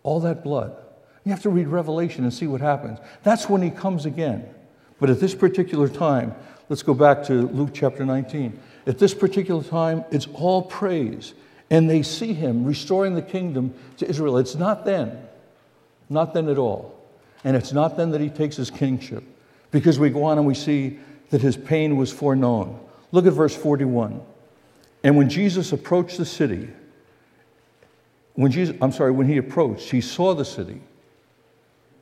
[0.01, 0.75] All that blood.
[1.23, 2.99] You have to read Revelation and see what happens.
[3.23, 4.53] That's when he comes again.
[4.99, 6.35] But at this particular time,
[6.69, 8.59] let's go back to Luke chapter 19.
[8.85, 11.33] At this particular time, it's all praise.
[11.69, 14.37] And they see him restoring the kingdom to Israel.
[14.37, 15.17] It's not then,
[16.09, 16.93] not then at all.
[17.43, 19.23] And it's not then that he takes his kingship,
[19.71, 22.79] because we go on and we see that his pain was foreknown.
[23.11, 24.21] Look at verse 41.
[25.03, 26.69] And when Jesus approached the city,
[28.35, 30.81] when Jesus, I'm sorry, when he approached, he saw the city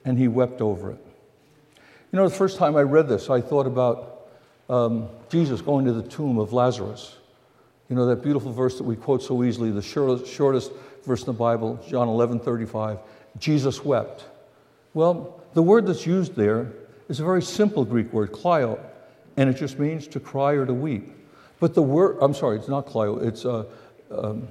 [0.06, 1.06] and he wept over it.
[2.12, 4.21] You know, the first time I read this, I thought about
[4.72, 7.18] um, Jesus going to the tomb of Lazarus.
[7.90, 10.72] You know, that beautiful verse that we quote so easily, the shortest, shortest
[11.04, 13.00] verse in the Bible, John 11 35.
[13.38, 14.26] Jesus wept.
[14.94, 16.72] Well, the word that's used there
[17.10, 18.80] is a very simple Greek word, klaio,
[19.36, 21.12] and it just means to cry or to weep.
[21.60, 23.66] But the word, I'm sorry, it's not klaio, it's uh,
[24.10, 24.48] um,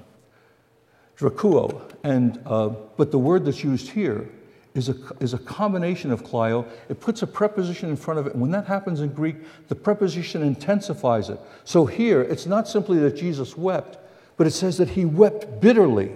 [1.19, 1.81] dakruo.
[2.05, 4.29] And, uh, but the word that's used here
[4.75, 6.67] is a, is a combination of klaio.
[6.89, 8.35] It puts a preposition in front of it.
[8.35, 9.37] And when that happens in Greek,
[9.69, 11.41] the preposition intensifies it.
[11.65, 13.99] So here, it's not simply that Jesus wept,
[14.37, 16.13] but it says that he wept bitterly.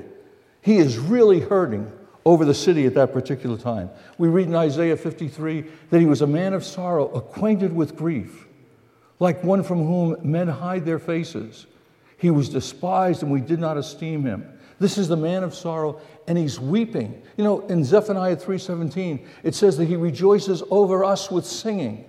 [0.63, 1.91] He is really hurting
[2.25, 3.91] over the city at that particular time.
[4.19, 8.47] We read in Isaiah 53 that he was a man of sorrow, acquainted with grief,
[9.19, 11.67] like one from whom men hide their faces.
[12.17, 14.49] He was despised, and we did not esteem him.
[14.79, 17.23] This is the man of sorrow, and he's weeping.
[17.37, 22.05] You know, in Zephaniah 3:17, it says that he rejoices over us with singing.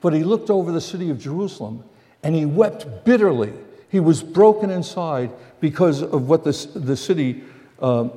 [0.00, 1.84] But he looked over the city of Jerusalem
[2.22, 3.52] and he wept bitterly.
[3.88, 7.44] He was broken inside because of what the, the city
[7.80, 8.08] uh,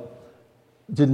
[0.92, 1.10] did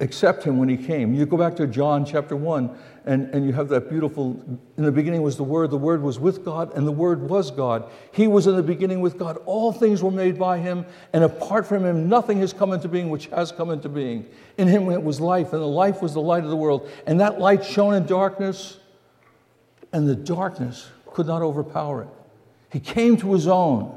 [0.00, 1.14] accept him when he came.
[1.14, 4.42] You go back to John chapter 1, and, and you have that beautiful,
[4.76, 7.50] in the beginning was the Word, the Word was with God, and the Word was
[7.50, 7.90] God.
[8.12, 9.38] He was in the beginning with God.
[9.46, 13.10] All things were made by him, and apart from him, nothing has come into being
[13.10, 14.26] which has come into being.
[14.58, 16.90] In him it was life, and the life was the light of the world.
[17.06, 18.78] And that light shone in darkness,
[19.92, 22.08] and the darkness could not overpower it.
[22.72, 23.96] He came to his own,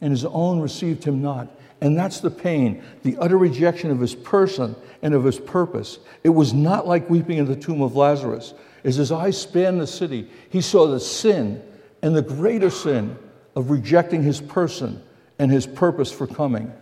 [0.00, 1.48] and his own received him not.
[1.82, 5.98] And that's the pain, the utter rejection of his person and of his purpose.
[6.22, 8.54] It was not like weeping in the tomb of Lazarus.
[8.84, 11.60] As his eyes spanned the city, he saw the sin
[12.00, 13.18] and the greater sin
[13.56, 15.02] of rejecting his person
[15.40, 16.72] and his purpose for coming.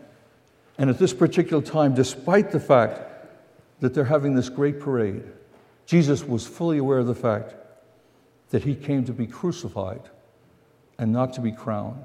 [0.77, 3.01] And at this particular time, despite the fact
[3.81, 5.23] that they're having this great parade,
[5.87, 7.55] Jesus was fully aware of the fact
[8.51, 10.11] that he came to be crucified
[10.99, 12.05] and not to be crowned.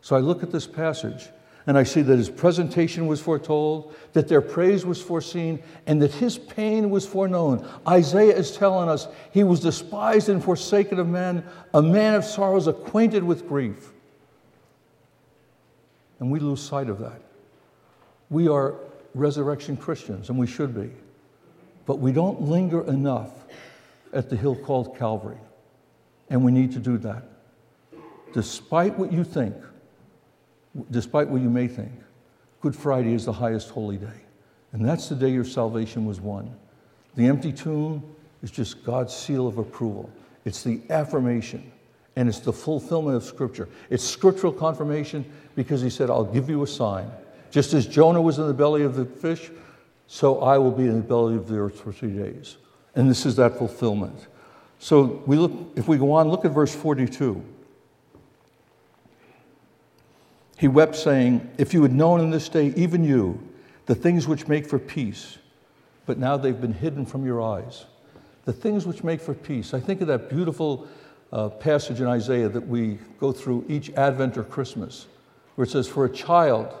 [0.00, 1.28] So I look at this passage
[1.66, 6.12] and I see that his presentation was foretold, that their praise was foreseen, and that
[6.12, 7.68] his pain was foreknown.
[7.86, 12.66] Isaiah is telling us he was despised and forsaken of men, a man of sorrows,
[12.66, 13.92] acquainted with grief.
[16.18, 17.20] And we lose sight of that.
[18.28, 18.74] We are
[19.14, 20.90] resurrection Christians, and we should be.
[21.86, 23.30] But we don't linger enough
[24.12, 25.38] at the hill called Calvary.
[26.28, 27.24] And we need to do that.
[28.32, 29.54] Despite what you think,
[30.90, 31.92] despite what you may think,
[32.60, 34.20] Good Friday is the highest holy day.
[34.72, 36.54] And that's the day your salvation was won.
[37.16, 38.02] The empty tomb
[38.42, 40.10] is just God's seal of approval,
[40.44, 41.70] it's the affirmation,
[42.16, 43.68] and it's the fulfillment of Scripture.
[43.90, 47.10] It's scriptural confirmation because He said, I'll give you a sign.
[47.50, 49.50] Just as Jonah was in the belly of the fish,
[50.06, 52.56] so I will be in the belly of the earth for three days.
[52.94, 54.26] And this is that fulfillment.
[54.78, 57.42] So we look, if we go on, look at verse 42.
[60.62, 63.36] He wept, saying, If you had known in this day, even you,
[63.86, 65.38] the things which make for peace,
[66.06, 67.86] but now they've been hidden from your eyes.
[68.44, 69.74] The things which make for peace.
[69.74, 70.86] I think of that beautiful
[71.32, 75.08] uh, passage in Isaiah that we go through each Advent or Christmas,
[75.56, 76.72] where it says, For a child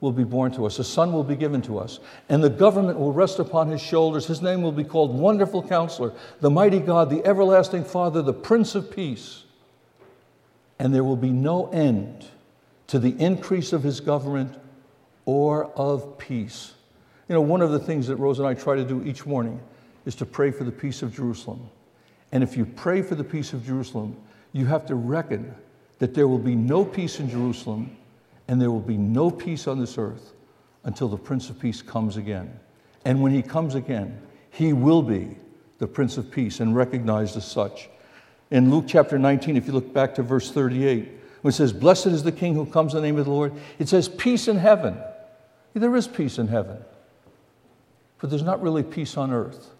[0.00, 2.98] will be born to us, a son will be given to us, and the government
[2.98, 4.24] will rest upon his shoulders.
[4.24, 8.74] His name will be called Wonderful Counselor, the Mighty God, the Everlasting Father, the Prince
[8.74, 9.44] of Peace.
[10.78, 12.26] And there will be no end
[12.90, 14.52] to the increase of his government
[15.24, 16.74] or of peace.
[17.28, 19.60] You know, one of the things that Rose and I try to do each morning
[20.06, 21.70] is to pray for the peace of Jerusalem.
[22.32, 24.16] And if you pray for the peace of Jerusalem,
[24.52, 25.54] you have to reckon
[26.00, 27.96] that there will be no peace in Jerusalem
[28.48, 30.32] and there will be no peace on this earth
[30.82, 32.58] until the Prince of Peace comes again.
[33.04, 35.36] And when he comes again, he will be
[35.78, 37.88] the Prince of Peace and recognized as such.
[38.50, 42.06] In Luke chapter 19, if you look back to verse 38, when it says, Blessed
[42.06, 44.56] is the King who comes in the name of the Lord, it says, Peace in
[44.56, 44.98] heaven.
[45.74, 46.78] There is peace in heaven,
[48.20, 49.70] but there's not really peace on earth.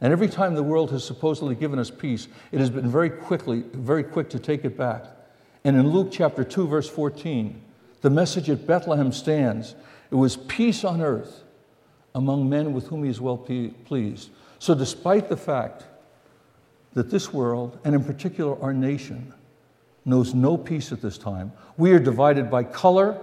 [0.00, 3.62] And every time the world has supposedly given us peace, it has been very quickly,
[3.72, 5.04] very quick to take it back.
[5.64, 7.60] And in Luke chapter 2, verse 14,
[8.00, 9.74] the message at Bethlehem stands
[10.10, 11.42] it was peace on earth
[12.14, 14.30] among men with whom he is well pleased.
[14.58, 15.84] So, despite the fact
[16.92, 19.32] that this world, and in particular our nation,
[20.04, 21.52] knows no peace at this time.
[21.76, 23.18] We are divided by color,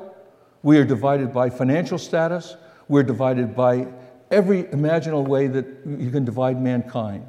[0.63, 2.55] we are divided by financial status,
[2.87, 3.87] we're divided by
[4.29, 7.27] every imaginable way that you can divide mankind.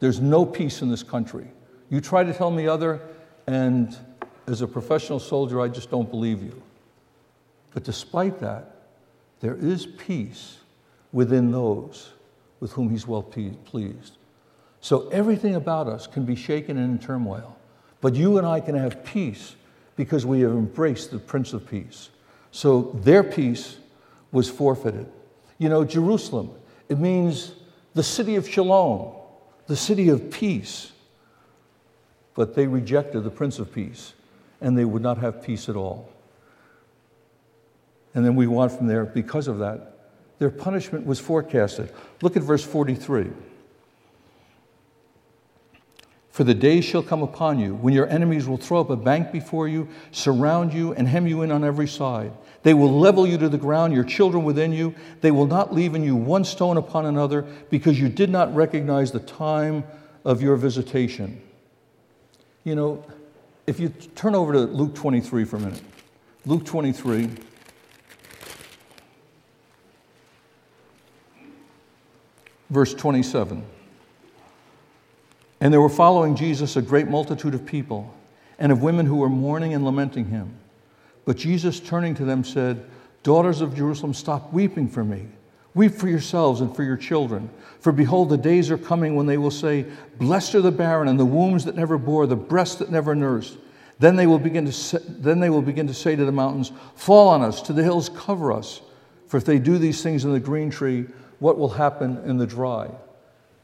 [0.00, 1.46] There's no peace in this country.
[1.90, 3.00] You try to tell me other,
[3.46, 3.96] and
[4.46, 6.62] as a professional soldier, I just don't believe you.
[7.72, 8.76] But despite that,
[9.40, 10.58] there is peace
[11.12, 12.10] within those
[12.60, 14.16] with whom he's well pleased.
[14.80, 17.55] So everything about us can be shaken and in turmoil.
[18.06, 19.56] But you and I can have peace
[19.96, 22.10] because we have embraced the Prince of Peace.
[22.52, 23.78] So their peace
[24.30, 25.08] was forfeited.
[25.58, 26.52] You know, Jerusalem,
[26.88, 27.50] it means
[27.94, 29.12] the city of shalom,
[29.66, 30.92] the city of peace.
[32.34, 34.12] But they rejected the Prince of Peace,
[34.60, 36.08] and they would not have peace at all.
[38.14, 41.92] And then we want from there, because of that, their punishment was forecasted.
[42.22, 43.30] Look at verse 43.
[46.36, 49.32] For the days shall come upon you when your enemies will throw up a bank
[49.32, 52.30] before you, surround you, and hem you in on every side.
[52.62, 54.94] They will level you to the ground, your children within you.
[55.22, 59.12] They will not leave in you one stone upon another, because you did not recognize
[59.12, 59.84] the time
[60.26, 61.40] of your visitation.
[62.64, 63.06] You know,
[63.66, 65.82] if you turn over to Luke 23 for a minute,
[66.44, 67.30] Luke 23.
[72.68, 73.64] Verse 27.
[75.60, 78.12] And there were following Jesus a great multitude of people
[78.58, 80.54] and of women who were mourning and lamenting him.
[81.24, 82.84] But Jesus, turning to them, said,
[83.22, 85.26] Daughters of Jerusalem, stop weeping for me.
[85.74, 87.50] Weep for yourselves and for your children.
[87.80, 89.84] For behold, the days are coming when they will say,
[90.18, 93.58] Blessed are the barren and the wombs that never bore, the breasts that never nursed.
[93.98, 96.70] Then they will begin to say, then they will begin to say to the mountains,
[96.94, 98.80] Fall on us, to the hills cover us.
[99.26, 101.06] For if they do these things in the green tree,
[101.40, 102.90] what will happen in the dry?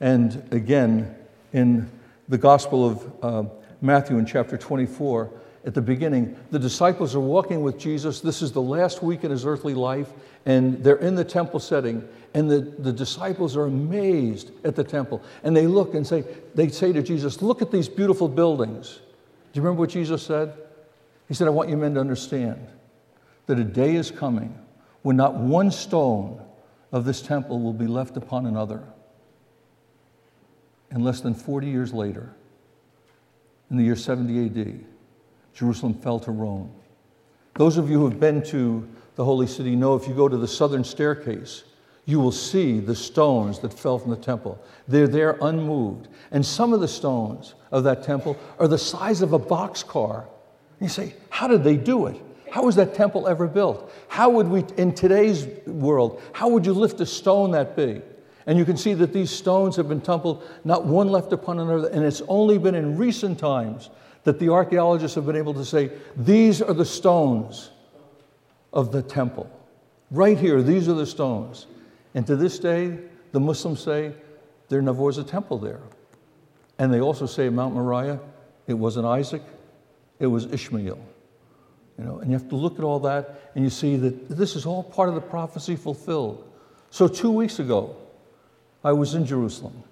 [0.00, 1.14] And again,
[1.52, 1.90] in
[2.28, 3.48] the Gospel of uh,
[3.80, 5.30] Matthew in chapter 24,
[5.64, 8.20] at the beginning, the disciples are walking with Jesus.
[8.20, 10.08] This is the last week in his earthly life,
[10.44, 15.22] and they're in the temple setting, and the, the disciples are amazed at the temple.
[15.44, 19.00] And they look and say, they say to Jesus, Look at these beautiful buildings.
[19.52, 20.54] Do you remember what Jesus said?
[21.28, 22.66] He said, I want you men to understand
[23.46, 24.58] that a day is coming
[25.02, 26.42] when not one stone
[26.90, 28.82] of this temple will be left upon another.
[30.92, 32.34] And less than 40 years later,
[33.70, 34.84] in the year 70 AD,
[35.54, 36.70] Jerusalem fell to Rome.
[37.54, 40.36] Those of you who have been to the holy city know if you go to
[40.36, 41.64] the southern staircase,
[42.04, 44.62] you will see the stones that fell from the temple.
[44.86, 46.08] They're there unmoved.
[46.30, 50.26] And some of the stones of that temple are the size of a boxcar.
[50.80, 52.20] You say, how did they do it?
[52.50, 53.90] How was that temple ever built?
[54.08, 58.02] How would we, in today's world, how would you lift a stone that big?
[58.46, 61.88] And you can see that these stones have been tumbled, not one left upon another.
[61.88, 63.90] And it's only been in recent times
[64.24, 67.70] that the archaeologists have been able to say, these are the stones
[68.72, 69.50] of the temple.
[70.10, 71.66] Right here, these are the stones.
[72.14, 72.98] And to this day,
[73.32, 74.12] the Muslims say
[74.68, 75.80] there never was a temple there.
[76.78, 78.20] And they also say Mount Moriah,
[78.66, 79.42] it wasn't Isaac,
[80.18, 80.98] it was Ishmael.
[81.98, 84.56] You know, and you have to look at all that and you see that this
[84.56, 86.48] is all part of the prophecy fulfilled.
[86.90, 87.96] So two weeks ago,
[88.84, 89.82] I was in Jerusalem.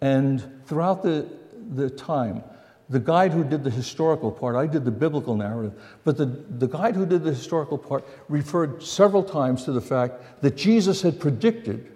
[0.00, 1.26] And throughout the,
[1.72, 2.42] the time,
[2.88, 5.72] the guide who did the historical part, I did the biblical narrative,
[6.04, 10.42] but the, the guide who did the historical part referred several times to the fact
[10.42, 11.92] that Jesus had predicted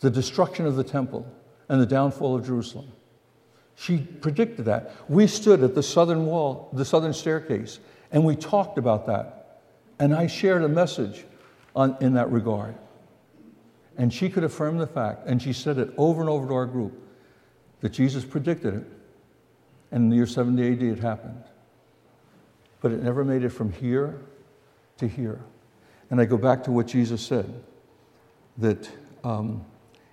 [0.00, 1.26] the destruction of the temple
[1.68, 2.92] and the downfall of Jerusalem.
[3.74, 4.92] She predicted that.
[5.08, 7.80] We stood at the southern wall, the southern staircase,
[8.12, 9.60] and we talked about that.
[9.98, 11.24] And I shared a message
[11.74, 12.76] on, in that regard.
[13.96, 16.66] And she could affirm the fact, and she said it over and over to our
[16.66, 17.00] group,
[17.80, 18.84] that Jesus predicted it.
[19.92, 21.44] And in the year 70 AD, it happened.
[22.80, 24.20] But it never made it from here
[24.98, 25.40] to here.
[26.10, 27.62] And I go back to what Jesus said
[28.58, 28.90] that
[29.22, 29.64] um,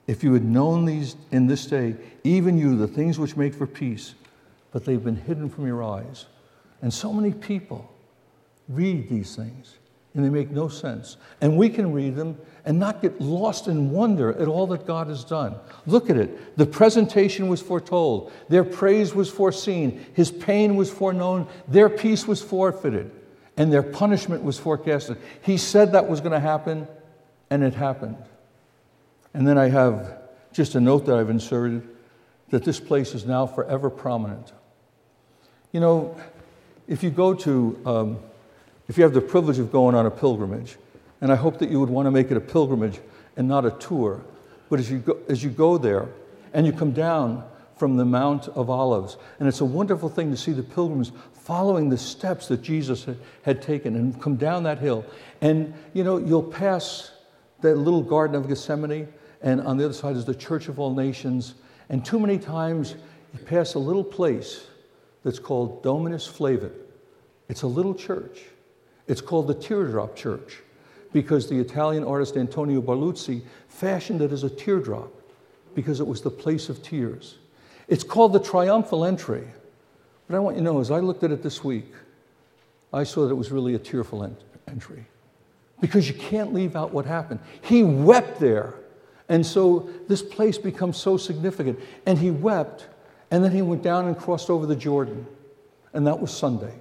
[0.07, 3.67] if you had known these in this day, even you, the things which make for
[3.67, 4.15] peace,
[4.71, 6.25] but they've been hidden from your eyes.
[6.81, 7.89] And so many people
[8.67, 9.77] read these things
[10.13, 11.17] and they make no sense.
[11.39, 15.07] And we can read them and not get lost in wonder at all that God
[15.07, 15.55] has done.
[15.85, 16.57] Look at it.
[16.57, 22.41] The presentation was foretold, their praise was foreseen, his pain was foreknown, their peace was
[22.41, 23.11] forfeited,
[23.57, 25.17] and their punishment was forecasted.
[25.41, 26.87] He said that was going to happen,
[27.49, 28.17] and it happened.
[29.33, 30.19] And then I have
[30.53, 31.87] just a note that I've inserted
[32.49, 34.51] that this place is now forever prominent.
[35.71, 36.17] You know,
[36.87, 38.19] if you go to, um,
[38.89, 40.77] if you have the privilege of going on a pilgrimage,
[41.21, 42.99] and I hope that you would want to make it a pilgrimage
[43.37, 44.21] and not a tour,
[44.69, 46.09] but as you go, as you go there
[46.53, 47.43] and you come down
[47.77, 51.89] from the Mount of Olives, and it's a wonderful thing to see the pilgrims following
[51.89, 53.07] the steps that Jesus
[53.43, 55.05] had, taken and come down that hill.
[55.41, 57.11] And you know, you'll pass
[57.61, 59.07] that little Garden of Gethsemane,
[59.41, 61.55] and on the other side is the Church of All Nations.
[61.89, 62.95] And too many times
[63.33, 64.67] you pass a little place
[65.23, 66.73] that's called Dominus Flevit.
[67.49, 68.41] It's a little church.
[69.07, 70.59] It's called the Teardrop Church
[71.13, 75.11] because the Italian artist Antonio Barluzzi fashioned it as a teardrop
[75.75, 77.37] because it was the place of tears.
[77.87, 79.47] It's called the triumphal entry.
[80.27, 81.91] But I want you to know, as I looked at it this week,
[82.93, 85.05] I saw that it was really a tearful ent- entry
[85.81, 87.39] because you can't leave out what happened.
[87.61, 88.75] He wept there.
[89.27, 91.79] And so this place becomes so significant.
[92.05, 92.87] And he wept,
[93.31, 95.25] and then he went down and crossed over the Jordan.
[95.93, 96.73] And that was Sunday,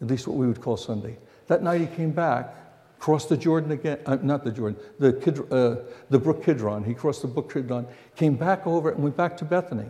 [0.00, 1.18] at least what we would call Sunday.
[1.46, 2.54] That night he came back,
[2.98, 6.84] crossed the Jordan again, uh, not the Jordan, the, uh, the brook Kidron.
[6.84, 9.86] He crossed the brook Kidron, came back over and went back to Bethany.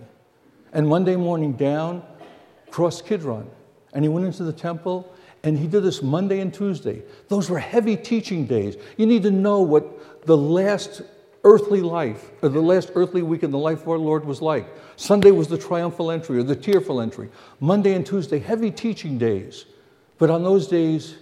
[0.72, 2.02] And Monday morning down,
[2.70, 3.50] crossed Kidron.
[3.94, 5.12] And he went into the temple
[5.44, 7.02] and he did this Monday and Tuesday.
[7.28, 8.76] Those were heavy teaching days.
[8.96, 11.02] You need to know what the last
[11.44, 14.66] earthly life, or the last earthly week in the life of our Lord was like.
[14.96, 17.30] Sunday was the triumphal entry or the tearful entry.
[17.60, 19.64] Monday and Tuesday, heavy teaching days.
[20.18, 21.14] But on those days,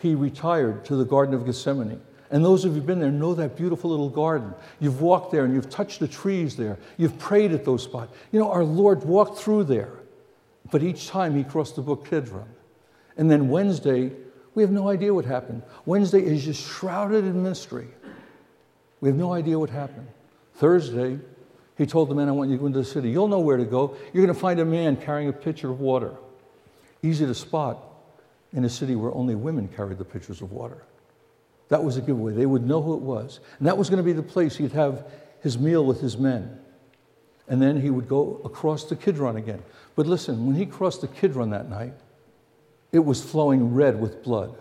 [0.00, 2.00] he retired to the Garden of Gethsemane.
[2.30, 4.54] And those of you who've been there know that beautiful little garden.
[4.78, 6.78] You've walked there and you've touched the trees there.
[6.96, 8.16] You've prayed at those spots.
[8.32, 9.92] You know, our Lord walked through there,
[10.70, 12.48] but each time he crossed the brook Kidron.
[13.16, 14.12] And then Wednesday,
[14.54, 15.62] we have no idea what happened.
[15.84, 17.88] Wednesday is just shrouded in mystery.
[19.00, 20.06] We have no idea what happened.
[20.54, 21.18] Thursday,
[21.76, 23.10] he told the man, I want you to go into the city.
[23.10, 23.96] You'll know where to go.
[24.12, 26.14] You're going to find a man carrying a pitcher of water.
[27.02, 27.89] Easy to spot
[28.52, 30.82] in a city where only women carried the pitchers of water.
[31.68, 32.32] That was a giveaway.
[32.32, 33.40] They would know who it was.
[33.58, 35.06] And that was going to be the place he'd have
[35.40, 36.58] his meal with his men.
[37.48, 39.62] And then he would go across the Kidron again.
[39.94, 41.94] But listen, when he crossed the Kidron that night,
[42.92, 44.56] it was flowing red with blood.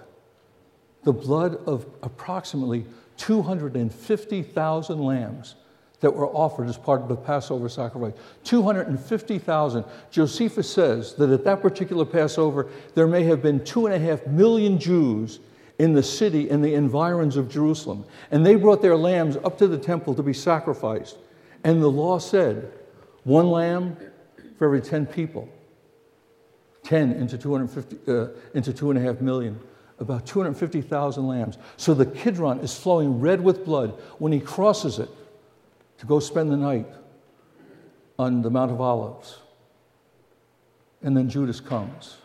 [1.03, 2.85] The blood of approximately
[3.17, 5.55] 250,000 lambs
[6.01, 8.13] that were offered as part of the Passover sacrifice.
[8.43, 9.83] 250,000.
[10.11, 14.25] Josephus says that at that particular Passover, there may have been two and a half
[14.27, 15.39] million Jews
[15.77, 18.05] in the city and the environs of Jerusalem.
[18.31, 21.17] And they brought their lambs up to the temple to be sacrificed.
[21.63, 22.71] And the law said
[23.23, 23.97] one lamb
[24.57, 25.49] for every 10 people.
[26.83, 29.59] 10 into, 250, uh, into two and a half million,
[29.99, 31.57] about 250,000 lambs.
[31.77, 35.09] So the Kidron is flowing red with blood when he crosses it
[35.99, 36.87] to go spend the night
[38.17, 39.39] on the Mount of Olives.
[41.01, 42.17] And then Judas comes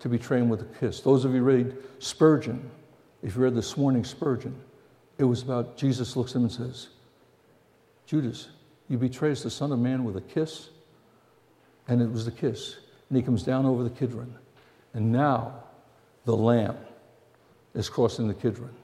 [0.00, 1.00] to betray him with a kiss.
[1.00, 2.70] Those of you read Spurgeon,
[3.22, 4.54] if you read this morning Spurgeon,
[5.18, 6.88] it was about Jesus looks at him and says,
[8.06, 8.48] Judas,
[8.88, 10.70] you betrays the Son of Man with a kiss?
[11.88, 12.76] And it was the kiss.
[13.08, 14.34] And he comes down over the Kidron.
[14.94, 15.54] And now
[16.24, 16.76] the Lamb
[17.74, 18.74] is crossing the Kidron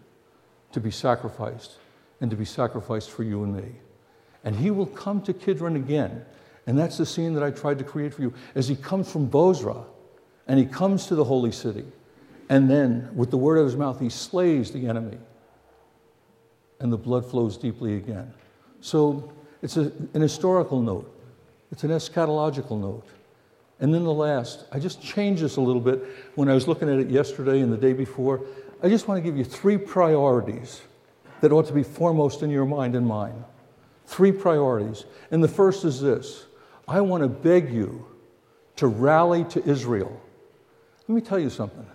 [0.73, 1.79] to be sacrificed
[2.21, 3.73] and to be sacrificed for you and me.
[4.45, 6.25] And he will come to Kidron again.
[6.67, 8.35] And that's the scene that I tried to create for you.
[8.55, 9.85] As he comes from Bozrah
[10.47, 11.85] and he comes to the holy city,
[12.49, 15.19] and then with the word of his mouth, he slays the enemy.
[16.81, 18.33] And the blood flows deeply again.
[18.81, 19.33] So
[19.63, 21.13] it's a, an historical note,
[21.73, 23.07] it's an eschatological note.
[23.81, 26.89] And then the last, I just changed this a little bit when I was looking
[26.89, 28.45] at it yesterday and the day before.
[28.83, 30.83] I just want to give you three priorities
[31.41, 33.45] that ought to be foremost in your mind and mine.
[34.09, 35.05] Three priorities.
[35.31, 36.47] And the first is this
[36.89, 38.07] I want to beg you
[38.77, 40.19] to rally to Israel.
[41.07, 41.87] Let me tell you something.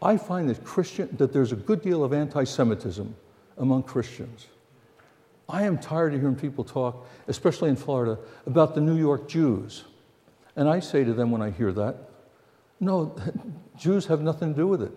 [0.00, 3.12] I find that Christian that there's a good deal of anti-Semitism
[3.58, 4.46] among Christians.
[5.48, 8.16] I am tired of hearing people talk, especially in Florida,
[8.46, 9.84] about the New York Jews.
[10.54, 11.96] And I say to them when I hear that,
[12.78, 13.16] no,
[13.76, 14.92] Jews have nothing to do with it.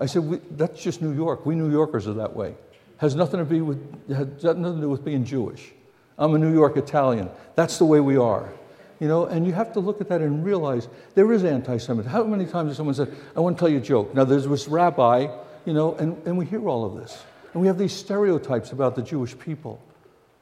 [0.00, 1.46] I said, that's just New York.
[1.46, 2.56] We New Yorkers are that way
[2.98, 5.72] has nothing to, be with, has nothing to do with being Jewish.
[6.16, 7.28] I'm a New York Italian.
[7.54, 8.52] That's the way we are.
[9.00, 12.10] You know, and you have to look at that and realize there is anti-Semitism.
[12.10, 14.14] How many times has someone said, I want to tell you a joke?
[14.14, 15.26] Now, there's this rabbi,
[15.64, 17.22] you know, and, and we hear all of this.
[17.52, 19.82] And we have these stereotypes about the Jewish people.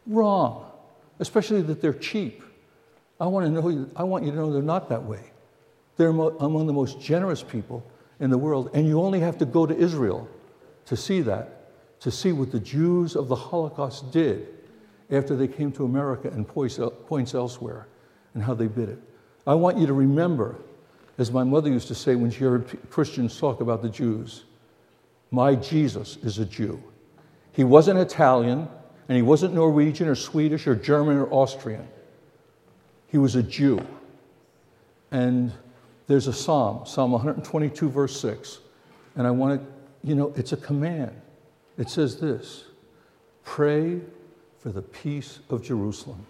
[0.07, 0.70] Wrong,
[1.18, 2.42] especially that they're cheap.
[3.18, 5.22] I want, to know, I want you to know they're not that way.
[5.96, 7.84] They're among the most generous people
[8.20, 10.28] in the world, and you only have to go to Israel
[10.86, 11.61] to see that
[12.03, 14.48] to see what the Jews of the Holocaust did
[15.11, 16.78] after they came to America and points
[17.34, 17.86] elsewhere
[18.34, 18.98] and how they did it.
[19.46, 20.57] I want you to remember,
[21.18, 24.44] as my mother used to say when she heard Christians talk about the Jews,
[25.30, 26.82] my Jesus is a Jew.
[27.53, 28.68] He wasn't Italian,
[29.09, 31.86] and he wasn't Norwegian or Swedish or German or Austrian.
[33.09, 33.84] He was a Jew.
[35.11, 35.53] And
[36.07, 38.59] there's a psalm, Psalm 122, verse 6.
[39.16, 41.12] And I want to, you know, it's a command.
[41.78, 42.64] It says this
[43.44, 44.00] pray
[44.58, 46.26] for the peace of Jerusalem.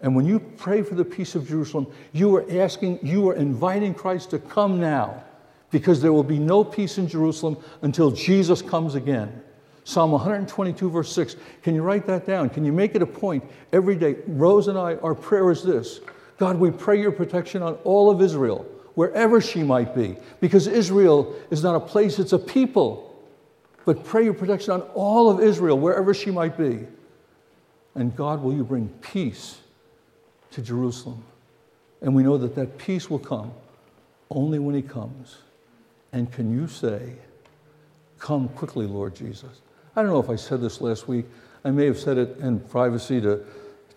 [0.00, 3.94] And when you pray for the peace of Jerusalem, you are asking, you are inviting
[3.94, 5.24] Christ to come now
[5.70, 9.42] because there will be no peace in Jerusalem until Jesus comes again.
[9.84, 11.36] Psalm 122, verse 6.
[11.62, 12.50] Can you write that down?
[12.50, 14.16] Can you make it a point every day?
[14.26, 16.00] Rose and I, our prayer is this
[16.36, 21.34] God, we pray your protection on all of Israel, wherever she might be, because Israel
[21.50, 23.13] is not a place, it's a people
[23.84, 26.86] but pray your protection on all of Israel, wherever she might be.
[27.94, 29.58] And God, will you bring peace
[30.52, 31.22] to Jerusalem?
[32.00, 33.52] And we know that that peace will come
[34.30, 35.38] only when He comes.
[36.12, 37.14] And can you say,
[38.18, 39.60] Come quickly, Lord Jesus?
[39.94, 41.26] I don't know if I said this last week.
[41.64, 43.44] I may have said it in privacy to,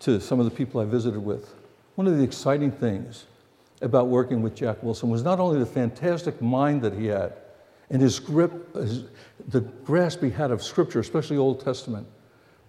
[0.00, 1.54] to some of the people I visited with.
[1.94, 3.24] One of the exciting things
[3.80, 7.32] about working with Jack Wilson was not only the fantastic mind that he had,
[7.90, 9.04] and his grip, his,
[9.48, 12.06] the grasp he had of Scripture, especially Old Testament.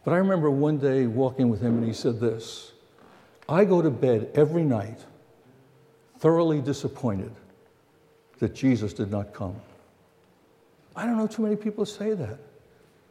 [0.04, 2.72] But I remember one day walking with him and he said this
[3.48, 5.00] I go to bed every night
[6.20, 7.32] thoroughly disappointed
[8.40, 9.56] that Jesus did not come.
[10.96, 12.40] I don't know too many people say that.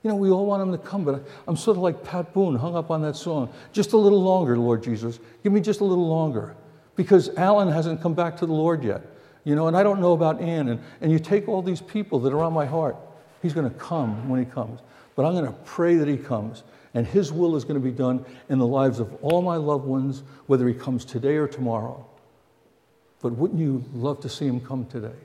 [0.02, 2.54] You know, we all want him to come, but I'm sort of like Pat Boone,
[2.54, 3.52] hung up on that song.
[3.72, 5.18] Just a little longer, Lord Jesus.
[5.42, 6.54] Give me just a little longer.
[6.96, 9.02] Because Alan hasn't come back to the Lord yet.
[9.44, 10.68] You know, and I don't know about Ann.
[10.68, 12.96] And, and you take all these people that are on my heart.
[13.42, 14.80] He's going to come when he comes.
[15.14, 16.62] But I'm going to pray that he comes.
[16.94, 19.84] And his will is going to be done in the lives of all my loved
[19.84, 22.04] ones, whether he comes today or tomorrow.
[23.20, 25.16] But wouldn't you love to see him come today?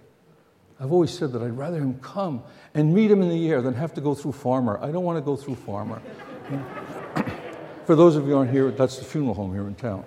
[0.79, 2.43] I've always said that I'd rather him come
[2.73, 4.79] and meet him in the air than have to go through Farmer.
[4.81, 6.01] I don't want to go through Farmer.
[7.85, 10.03] For those of you who aren't here, that's the funeral home here in town.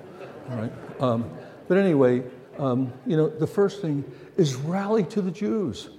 [0.50, 0.72] All right.
[1.00, 1.30] Um,
[1.68, 2.24] but anyway,
[2.58, 4.04] um, you know, the first thing
[4.36, 5.90] is rally to the Jews.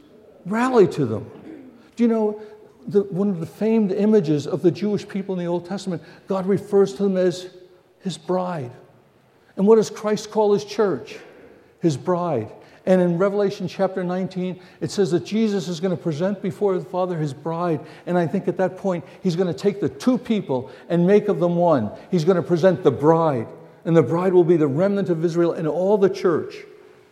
[0.45, 1.29] Rally to them.
[1.95, 2.41] Do you know
[2.87, 6.01] the, one of the famed images of the Jewish people in the Old Testament?
[6.27, 7.49] God refers to them as
[8.01, 8.71] his bride.
[9.55, 11.17] And what does Christ call his church?
[11.81, 12.51] His bride.
[12.85, 16.85] And in Revelation chapter 19, it says that Jesus is going to present before the
[16.85, 17.81] Father his bride.
[18.05, 21.27] And I think at that point, he's going to take the two people and make
[21.27, 21.91] of them one.
[22.09, 23.47] He's going to present the bride.
[23.87, 26.57] And the bride will be the remnant of Israel and all the church.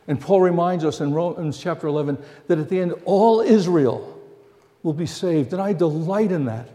[0.10, 2.18] And Paul reminds us in Romans chapter 11
[2.48, 4.22] that at the end, all Israel
[4.84, 5.54] will be saved.
[5.54, 6.68] And I delight in that.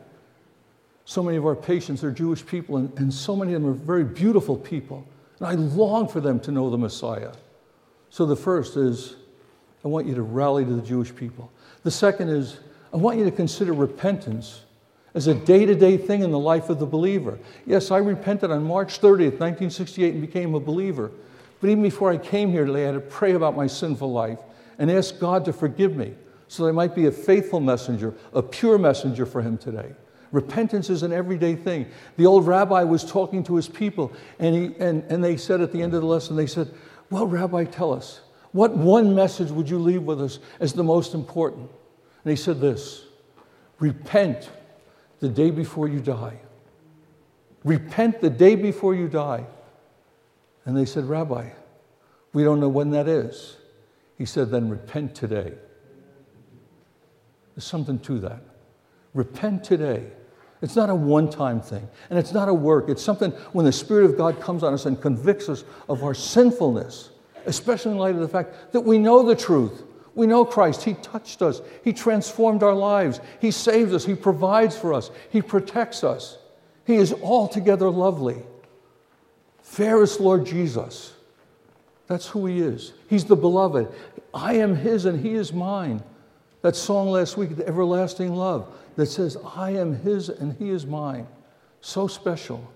[1.04, 3.74] So many of our patients are Jewish people, and, and so many of them are
[3.74, 5.06] very beautiful people.
[5.38, 7.32] And I long for them to know the Messiah.
[8.08, 9.16] So the first is
[9.84, 11.52] I want you to rally to the Jewish people.
[11.82, 12.58] The second is
[12.90, 14.62] I want you to consider repentance
[15.14, 17.38] as a day to day thing in the life of the believer.
[17.66, 21.10] Yes, I repented on March 30th, 1968, and became a believer.
[21.60, 24.38] But even before I came here today, I had to pray about my sinful life
[24.78, 26.14] and ask God to forgive me
[26.48, 29.92] so that I might be a faithful messenger, a pure messenger for Him today.
[30.32, 31.86] Repentance is an everyday thing.
[32.16, 35.72] The old rabbi was talking to his people, and, he, and, and they said at
[35.72, 36.72] the end of the lesson, they said,
[37.10, 38.20] well, Rabbi, tell us,
[38.52, 41.68] what one message would you leave with us as the most important?
[42.24, 43.04] And he said this
[43.78, 44.50] Repent
[45.20, 46.38] the day before you die.
[47.64, 49.46] Repent the day before you die.
[50.64, 51.50] And they said, Rabbi,
[52.32, 53.56] we don't know when that is.
[54.16, 55.52] He said, then repent today.
[57.54, 58.42] There's something to that.
[59.14, 60.06] Repent today.
[60.62, 62.88] It's not a one time thing, and it's not a work.
[62.88, 66.12] It's something when the Spirit of God comes on us and convicts us of our
[66.12, 67.10] sinfulness,
[67.46, 69.84] especially in light of the fact that we know the truth.
[70.20, 70.82] We know Christ.
[70.82, 75.40] He touched us, He transformed our lives, He saves us, He provides for us, He
[75.40, 76.36] protects us.
[76.84, 78.42] He is altogether lovely.
[79.62, 81.14] Fairest Lord Jesus.
[82.06, 82.92] That's who He is.
[83.08, 83.88] He's the beloved.
[84.34, 86.02] I am His and He is mine.
[86.60, 90.84] That song last week, The Everlasting Love that says, I am his and he is
[90.84, 91.28] mine.
[91.80, 92.70] So special.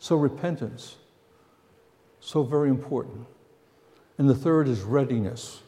[0.00, 0.96] So repentance.
[2.20, 3.26] So very important.
[4.18, 5.62] And the third is readiness.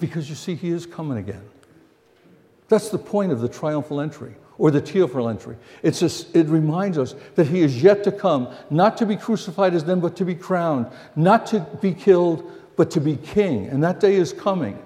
[0.00, 1.42] Because you see, he is coming again.
[2.68, 5.56] That's the point of the triumphal entry or the triumphal entry.
[5.82, 9.84] It's it reminds us that he is yet to come, not to be crucified as
[9.84, 10.86] them, but to be crowned,
[11.16, 13.66] not to be killed, but to be king.
[13.66, 14.78] And that day is coming.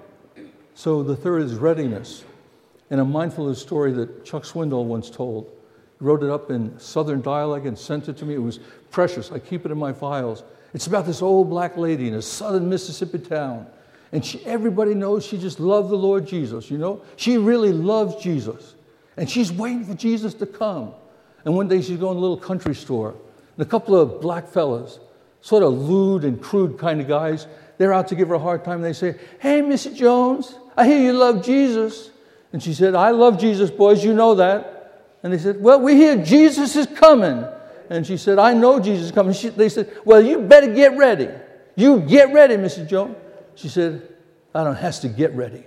[0.75, 2.23] So the third is readiness.
[2.89, 5.49] And I'm mindful of the story that Chuck Swindoll once told.
[5.99, 8.35] He wrote it up in Southern dialect and sent it to me.
[8.35, 8.59] It was
[8.91, 9.31] precious.
[9.31, 10.43] I keep it in my files.
[10.73, 13.67] It's about this old black lady in a southern Mississippi town.
[14.11, 17.01] And she, everybody knows she just loved the Lord Jesus, you know?
[17.17, 18.75] She really loves Jesus.
[19.17, 20.93] And she's waiting for Jesus to come.
[21.43, 23.15] And one day she's going to a little country store.
[23.57, 24.99] And a couple of black fellas,
[25.41, 27.47] sort of lewd and crude kind of guys,
[27.77, 28.81] they're out to give her a hard time.
[28.81, 29.95] They say, Hey, Mrs.
[29.95, 32.11] Jones, I hear you love Jesus.
[32.53, 35.13] And she said, I love Jesus, boys, you know that.
[35.23, 37.45] And they said, Well, we hear Jesus is coming.
[37.89, 39.33] And she said, I know Jesus is coming.
[39.33, 41.29] She, they said, Well, you better get ready.
[41.75, 42.89] You get ready, Mrs.
[42.89, 43.15] Jones.
[43.57, 44.07] She said,
[44.53, 45.63] I don't have to get ready.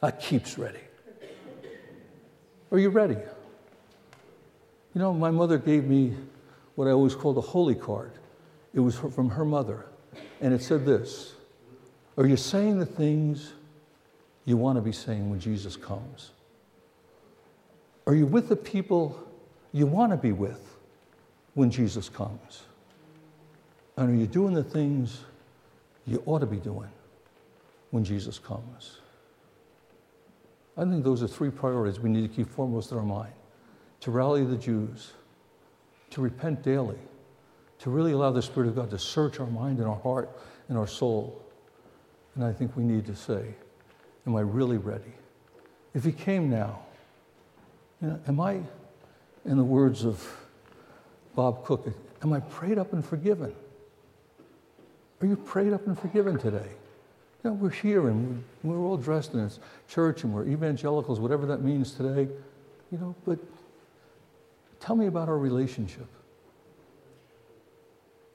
[0.00, 0.78] I keeps ready.
[2.70, 3.16] Are you ready?
[4.94, 6.14] You know, my mother gave me
[6.76, 8.12] what I always called a holy card.
[8.74, 9.86] It was from her mother.
[10.40, 11.34] And it said this
[12.16, 13.54] Are you saying the things
[14.44, 16.30] you want to be saying when Jesus comes?
[18.06, 19.20] Are you with the people
[19.72, 20.76] you want to be with
[21.54, 22.62] when Jesus comes?
[23.96, 25.22] And are you doing the things
[26.06, 26.88] you ought to be doing
[27.90, 28.98] when Jesus comes?
[30.76, 33.32] I think those are three priorities we need to keep foremost in our mind
[34.00, 35.12] to rally the Jews,
[36.10, 36.98] to repent daily,
[37.80, 40.30] to really allow the Spirit of God to search our mind and our heart
[40.68, 41.42] and our soul.
[42.34, 43.54] And I think we need to say,
[44.26, 45.12] Am I really ready?
[45.94, 46.80] If he came now,
[48.00, 48.60] you know, am I,
[49.44, 50.26] in the words of
[51.34, 51.88] Bob Cook,
[52.22, 53.54] am I prayed up and forgiven?
[55.20, 56.68] Are you prayed up and forgiven today?
[57.42, 61.46] You know, we're here and we're all dressed in this church and we're evangelicals, whatever
[61.46, 62.28] that means today,
[62.92, 63.38] you know, but
[64.78, 66.06] tell me about our relationship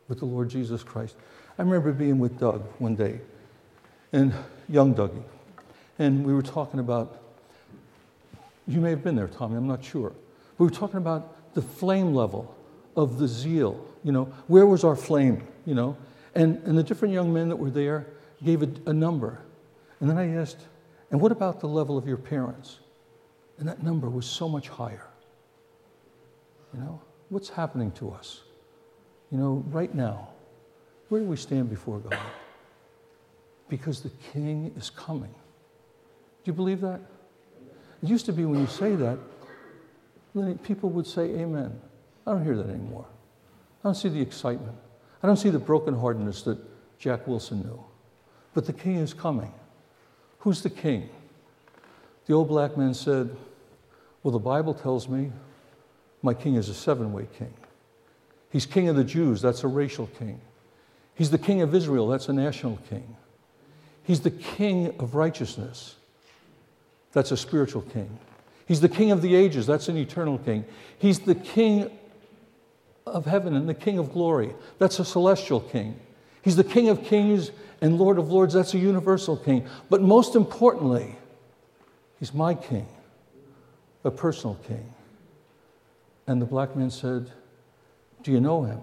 [0.08, 1.18] with the Lord Jesus Christ.
[1.60, 3.20] I remember being with Doug one day,
[4.12, 4.34] and
[4.70, 5.24] young Dougie,
[6.00, 7.22] and we were talking about,
[8.68, 10.14] you may have been there, Tommy, I'm not sure.
[10.58, 12.56] We were talking about the flame level
[12.96, 13.86] of the zeal.
[14.04, 15.48] You know, where was our flame?
[15.66, 15.98] You know,
[16.34, 18.08] and, and the different young men that were there
[18.44, 19.42] gave a, a number.
[20.00, 20.68] And then I asked,
[21.12, 22.80] and what about the level of your parents?
[23.58, 25.08] And that number was so much higher.
[26.74, 27.02] You know?
[27.30, 28.42] what's happening to us?
[29.32, 30.30] You know, right now,
[31.10, 32.18] where do we stand before God?
[33.70, 35.34] Because the king is coming.
[36.44, 37.02] Do you believe that?
[38.04, 39.18] It used to be when you say that,
[40.64, 41.80] people would say amen.
[42.28, 43.06] I don't hear that anymore.
[43.84, 44.78] I don't see the excitement.
[45.24, 46.60] I don't see the brokenheartedness that
[47.00, 47.84] Jack Wilson knew.
[48.56, 49.54] But the king is coming.
[50.40, 51.10] Who's the king?
[52.26, 53.36] The old black man said,
[54.24, 55.32] Well, the Bible tells me
[56.24, 57.54] my king is a seven way king.
[58.50, 60.40] He's king of the Jews, that's a racial king.
[61.14, 63.16] He's the king of Israel, that's a national king.
[64.04, 65.96] He's the king of righteousness,
[67.12, 68.18] that's a spiritual king.
[68.66, 70.64] He's the king of the ages, that's an eternal king.
[70.98, 71.92] He's the king
[73.06, 76.00] of heaven and the king of glory, that's a celestial king.
[76.42, 77.52] He's the king of kings
[77.86, 79.68] and lord of lords, that's a universal king.
[79.92, 81.16] But most importantly,
[82.20, 82.88] he's my king,
[84.04, 84.92] a personal king.
[86.26, 87.32] And the black man said,
[88.24, 88.80] Do you know him?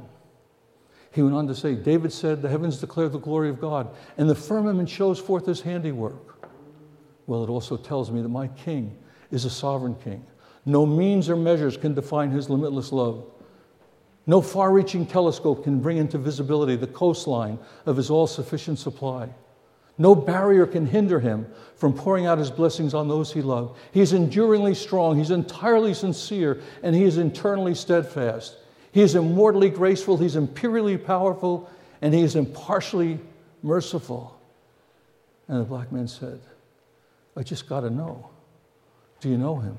[1.11, 4.31] He went on to say, David said, The heavens declare the glory of God, and
[4.31, 6.49] the firmament shows forth his handiwork.
[7.27, 8.97] Well, it also tells me that my king
[9.33, 10.25] is a sovereign king.
[10.65, 13.25] No means or measures can define his limitless love.
[14.27, 19.29] No far reaching telescope can bring into visibility the coastline of his all sufficient supply.
[19.99, 21.47] No barrier can hinder him
[21.77, 23.79] from pouring out his blessings on those he loves.
[23.93, 28.57] He is enduringly strong, he's entirely sincere, and he is internally steadfast.
[28.93, 31.69] He is immortally graceful, he's imperially powerful,
[32.01, 33.21] and he is impartially
[33.63, 34.39] merciful.
[35.49, 36.41] And the black man said,
[37.37, 38.31] I just got to know.
[39.21, 39.79] Do you know him?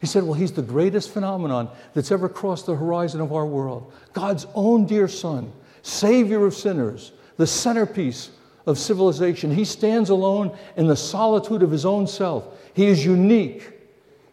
[0.00, 3.92] He said, Well, he's the greatest phenomenon that's ever crossed the horizon of our world.
[4.12, 8.30] God's own dear son, savior of sinners, the centerpiece
[8.66, 9.50] of civilization.
[9.50, 12.44] He stands alone in the solitude of his own self.
[12.74, 13.72] He is unique,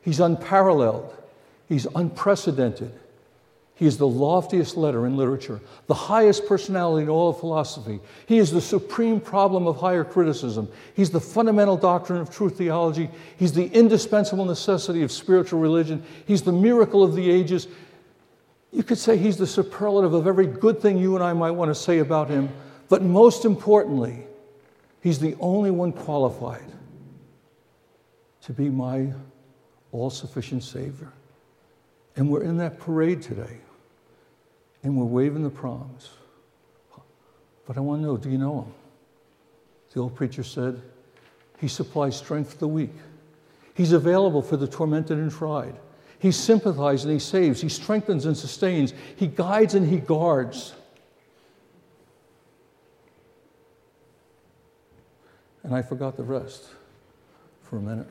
[0.02, 1.16] he's unparalleled,
[1.68, 2.92] he's unprecedented.
[3.78, 8.00] He is the loftiest letter in literature, the highest personality in all of philosophy.
[8.26, 10.70] He is the supreme problem of higher criticism.
[10.94, 13.10] He's the fundamental doctrine of true theology.
[13.36, 16.04] He's the indispensable necessity of spiritual religion.
[16.26, 17.68] He's the miracle of the ages.
[18.72, 21.70] You could say he's the superlative of every good thing you and I might want
[21.70, 22.50] to say about him.
[22.88, 24.26] But most importantly,
[25.02, 26.72] he's the only one qualified
[28.44, 29.12] to be my
[29.92, 31.12] all sufficient Savior.
[32.16, 33.60] And we're in that parade today
[34.86, 36.12] and we're waving the proms.
[37.66, 38.74] But I want to know do you know him?
[39.94, 40.82] The old preacher said,
[41.60, 42.94] He supplies strength for the weak.
[43.74, 45.76] He's available for the tormented and tried.
[46.20, 47.62] He sympathizes and he saves.
[47.62, 48.94] He strengthens and sustains.
[49.16, 50.74] He guides and he guards.
[55.64, 56.64] And I forgot the rest
[57.64, 58.08] for a minute.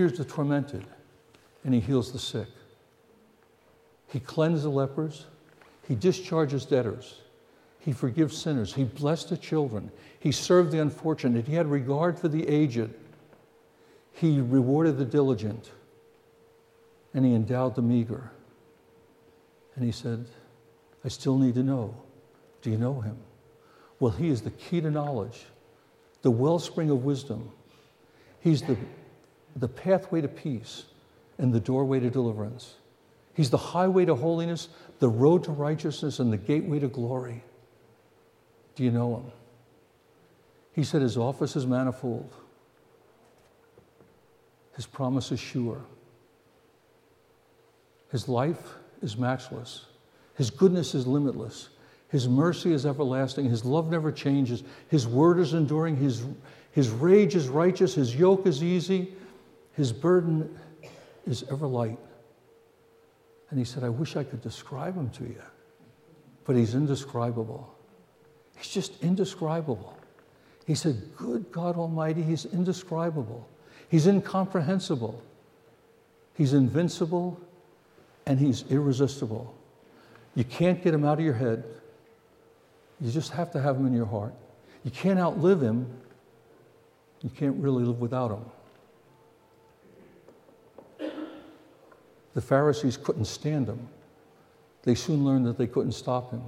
[0.00, 0.86] Hears the tormented
[1.62, 2.48] and he heals the sick.
[4.08, 5.26] He cleanses the lepers.
[5.86, 7.20] He discharges debtors.
[7.80, 8.72] He forgives sinners.
[8.72, 9.90] He blessed the children.
[10.18, 11.46] He served the unfortunate.
[11.46, 12.88] He had regard for the aged.
[14.14, 15.70] He rewarded the diligent.
[17.12, 18.30] And he endowed the meager.
[19.76, 20.24] And he said,
[21.04, 21.94] I still need to know.
[22.62, 23.18] Do you know him?
[23.98, 25.44] Well, he is the key to knowledge,
[26.22, 27.50] the wellspring of wisdom.
[28.40, 28.78] He's the
[29.56, 30.84] the pathway to peace
[31.38, 32.74] and the doorway to deliverance.
[33.34, 37.42] He's the highway to holiness, the road to righteousness, and the gateway to glory.
[38.74, 39.32] Do you know him?
[40.72, 42.32] He said his office is manifold,
[44.76, 45.82] his promise is sure,
[48.10, 49.86] his life is matchless,
[50.34, 51.70] his goodness is limitless,
[52.08, 56.24] his mercy is everlasting, his love never changes, his word is enduring, his,
[56.72, 59.12] his rage is righteous, his yoke is easy,
[59.72, 60.58] his burden
[61.26, 61.98] is ever light.
[63.50, 65.42] And he said, I wish I could describe him to you,
[66.44, 67.74] but he's indescribable.
[68.56, 69.96] He's just indescribable.
[70.66, 73.48] He said, Good God Almighty, he's indescribable.
[73.88, 75.20] He's incomprehensible.
[76.36, 77.40] He's invincible
[78.26, 79.54] and he's irresistible.
[80.36, 81.64] You can't get him out of your head.
[83.00, 84.34] You just have to have him in your heart.
[84.84, 85.86] You can't outlive him.
[87.22, 88.44] You can't really live without him.
[92.34, 93.88] The Pharisees couldn't stand him.
[94.82, 96.42] They soon learned that they couldn't stop him.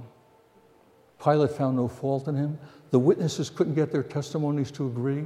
[1.23, 2.57] Pilate found no fault in him.
[2.91, 5.25] The witnesses couldn't get their testimonies to agree.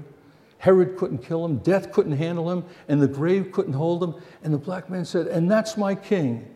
[0.59, 1.57] Herod couldn't kill him.
[1.57, 2.65] Death couldn't handle him.
[2.87, 4.15] And the grave couldn't hold him.
[4.43, 6.53] And the black man said, And that's my king.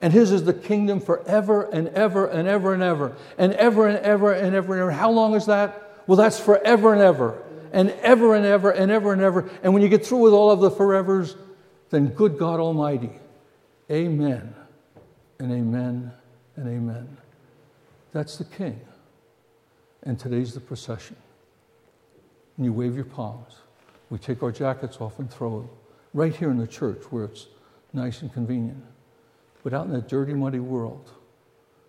[0.00, 3.98] And his is the kingdom forever and ever and ever and ever and ever and
[3.98, 4.90] ever and ever and ever.
[4.90, 6.02] How long is that?
[6.08, 7.40] Well, that's forever and ever,
[7.72, 9.48] and ever and ever and ever and ever.
[9.62, 11.36] And when you get through with all of the forevers,
[11.90, 13.10] then good God Almighty,
[13.92, 14.54] amen
[15.38, 16.12] and amen
[16.56, 17.16] and amen.
[18.12, 18.80] That's the King.
[20.04, 21.16] And today's the procession.
[22.56, 23.56] And you wave your palms.
[24.10, 25.70] We take our jackets off and throw them
[26.14, 27.46] right here in the church where it's
[27.92, 28.82] nice and convenient.
[29.62, 31.10] But out in that dirty, muddy world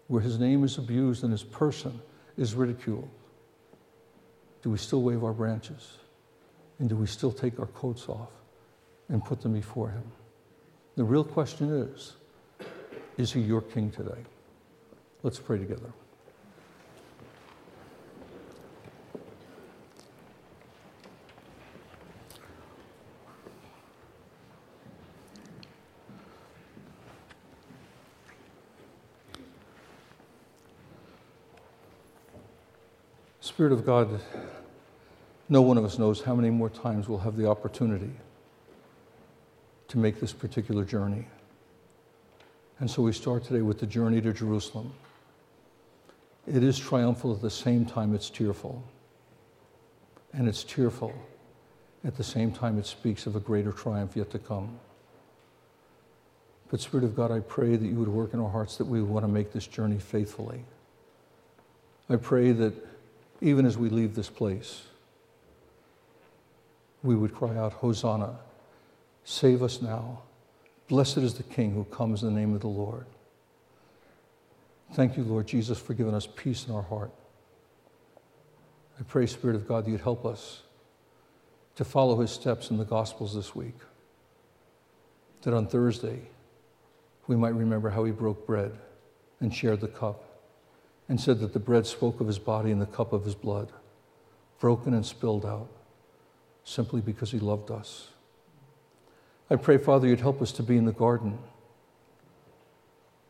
[0.08, 2.00] where his name is abused and his person
[2.38, 3.10] is ridiculed,
[4.62, 5.98] do we still wave our branches?
[6.80, 8.30] And do we still take our coats off
[9.10, 10.04] and put them before him?
[10.96, 12.14] The real question is
[13.18, 14.24] is he your king today?
[15.24, 15.92] Let's pray together.
[33.42, 34.20] Spirit of God,
[35.48, 38.12] no one of us knows how many more times we'll have the opportunity
[39.94, 41.24] to make this particular journey.
[42.80, 44.92] And so we start today with the journey to Jerusalem.
[46.48, 48.84] It is triumphal at the same time it's tearful.
[50.34, 51.14] And it's tearful
[52.04, 54.80] at the same time it speaks of a greater triumph yet to come.
[56.72, 59.00] But, Spirit of God, I pray that you would work in our hearts that we
[59.00, 60.66] would want to make this journey faithfully.
[62.10, 62.74] I pray that
[63.42, 64.82] even as we leave this place,
[67.04, 68.40] we would cry out, Hosanna,
[69.24, 70.22] save us now.
[70.88, 73.06] Blessed is the King who comes in the name of the Lord.
[74.94, 77.12] Thank you, Lord Jesus, for giving us peace in our heart.
[79.00, 80.62] I pray, Spirit of God, that you'd help us
[81.76, 83.78] to follow his steps in the Gospels this week.
[85.42, 86.22] That on Thursday,
[87.28, 88.72] we might remember how he broke bread
[89.40, 90.24] and shared the cup
[91.10, 93.72] and said that the bread spoke of his body and the cup of his blood,
[94.60, 95.70] broken and spilled out,
[96.64, 98.10] simply because he loved us.
[99.54, 101.38] I pray, Father, you'd help us to be in the garden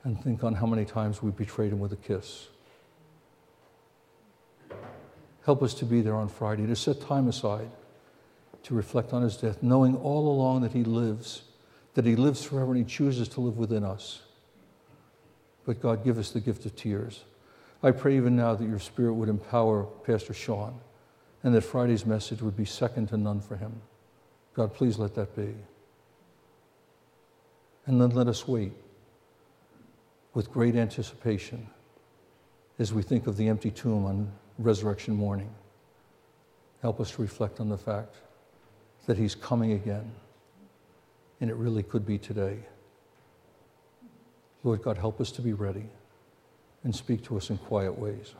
[0.05, 2.47] and think on how many times we betrayed him with a kiss.
[5.43, 7.69] Help us to be there on Friday, to set time aside
[8.63, 11.41] to reflect on his death, knowing all along that he lives,
[11.95, 14.21] that he lives forever and he chooses to live within us.
[15.65, 17.26] But God, give us the gift of tears.
[17.84, 20.80] I pray even now that your Spirit would empower Pastor Sean
[21.43, 23.82] and that Friday's message would be second to none for him.
[24.53, 25.53] God, please let that be.
[27.86, 28.74] And then let us wait
[30.34, 31.68] with great anticipation
[32.80, 35.50] as we think of the empty tomb on resurrection morning.
[36.82, 38.16] Help us to reflect on the fact
[39.06, 40.12] that he's coming again,
[41.42, 42.58] and it really could be today.
[44.64, 45.86] Lord God, help us to be ready
[46.84, 48.34] and speak to us in quiet ways.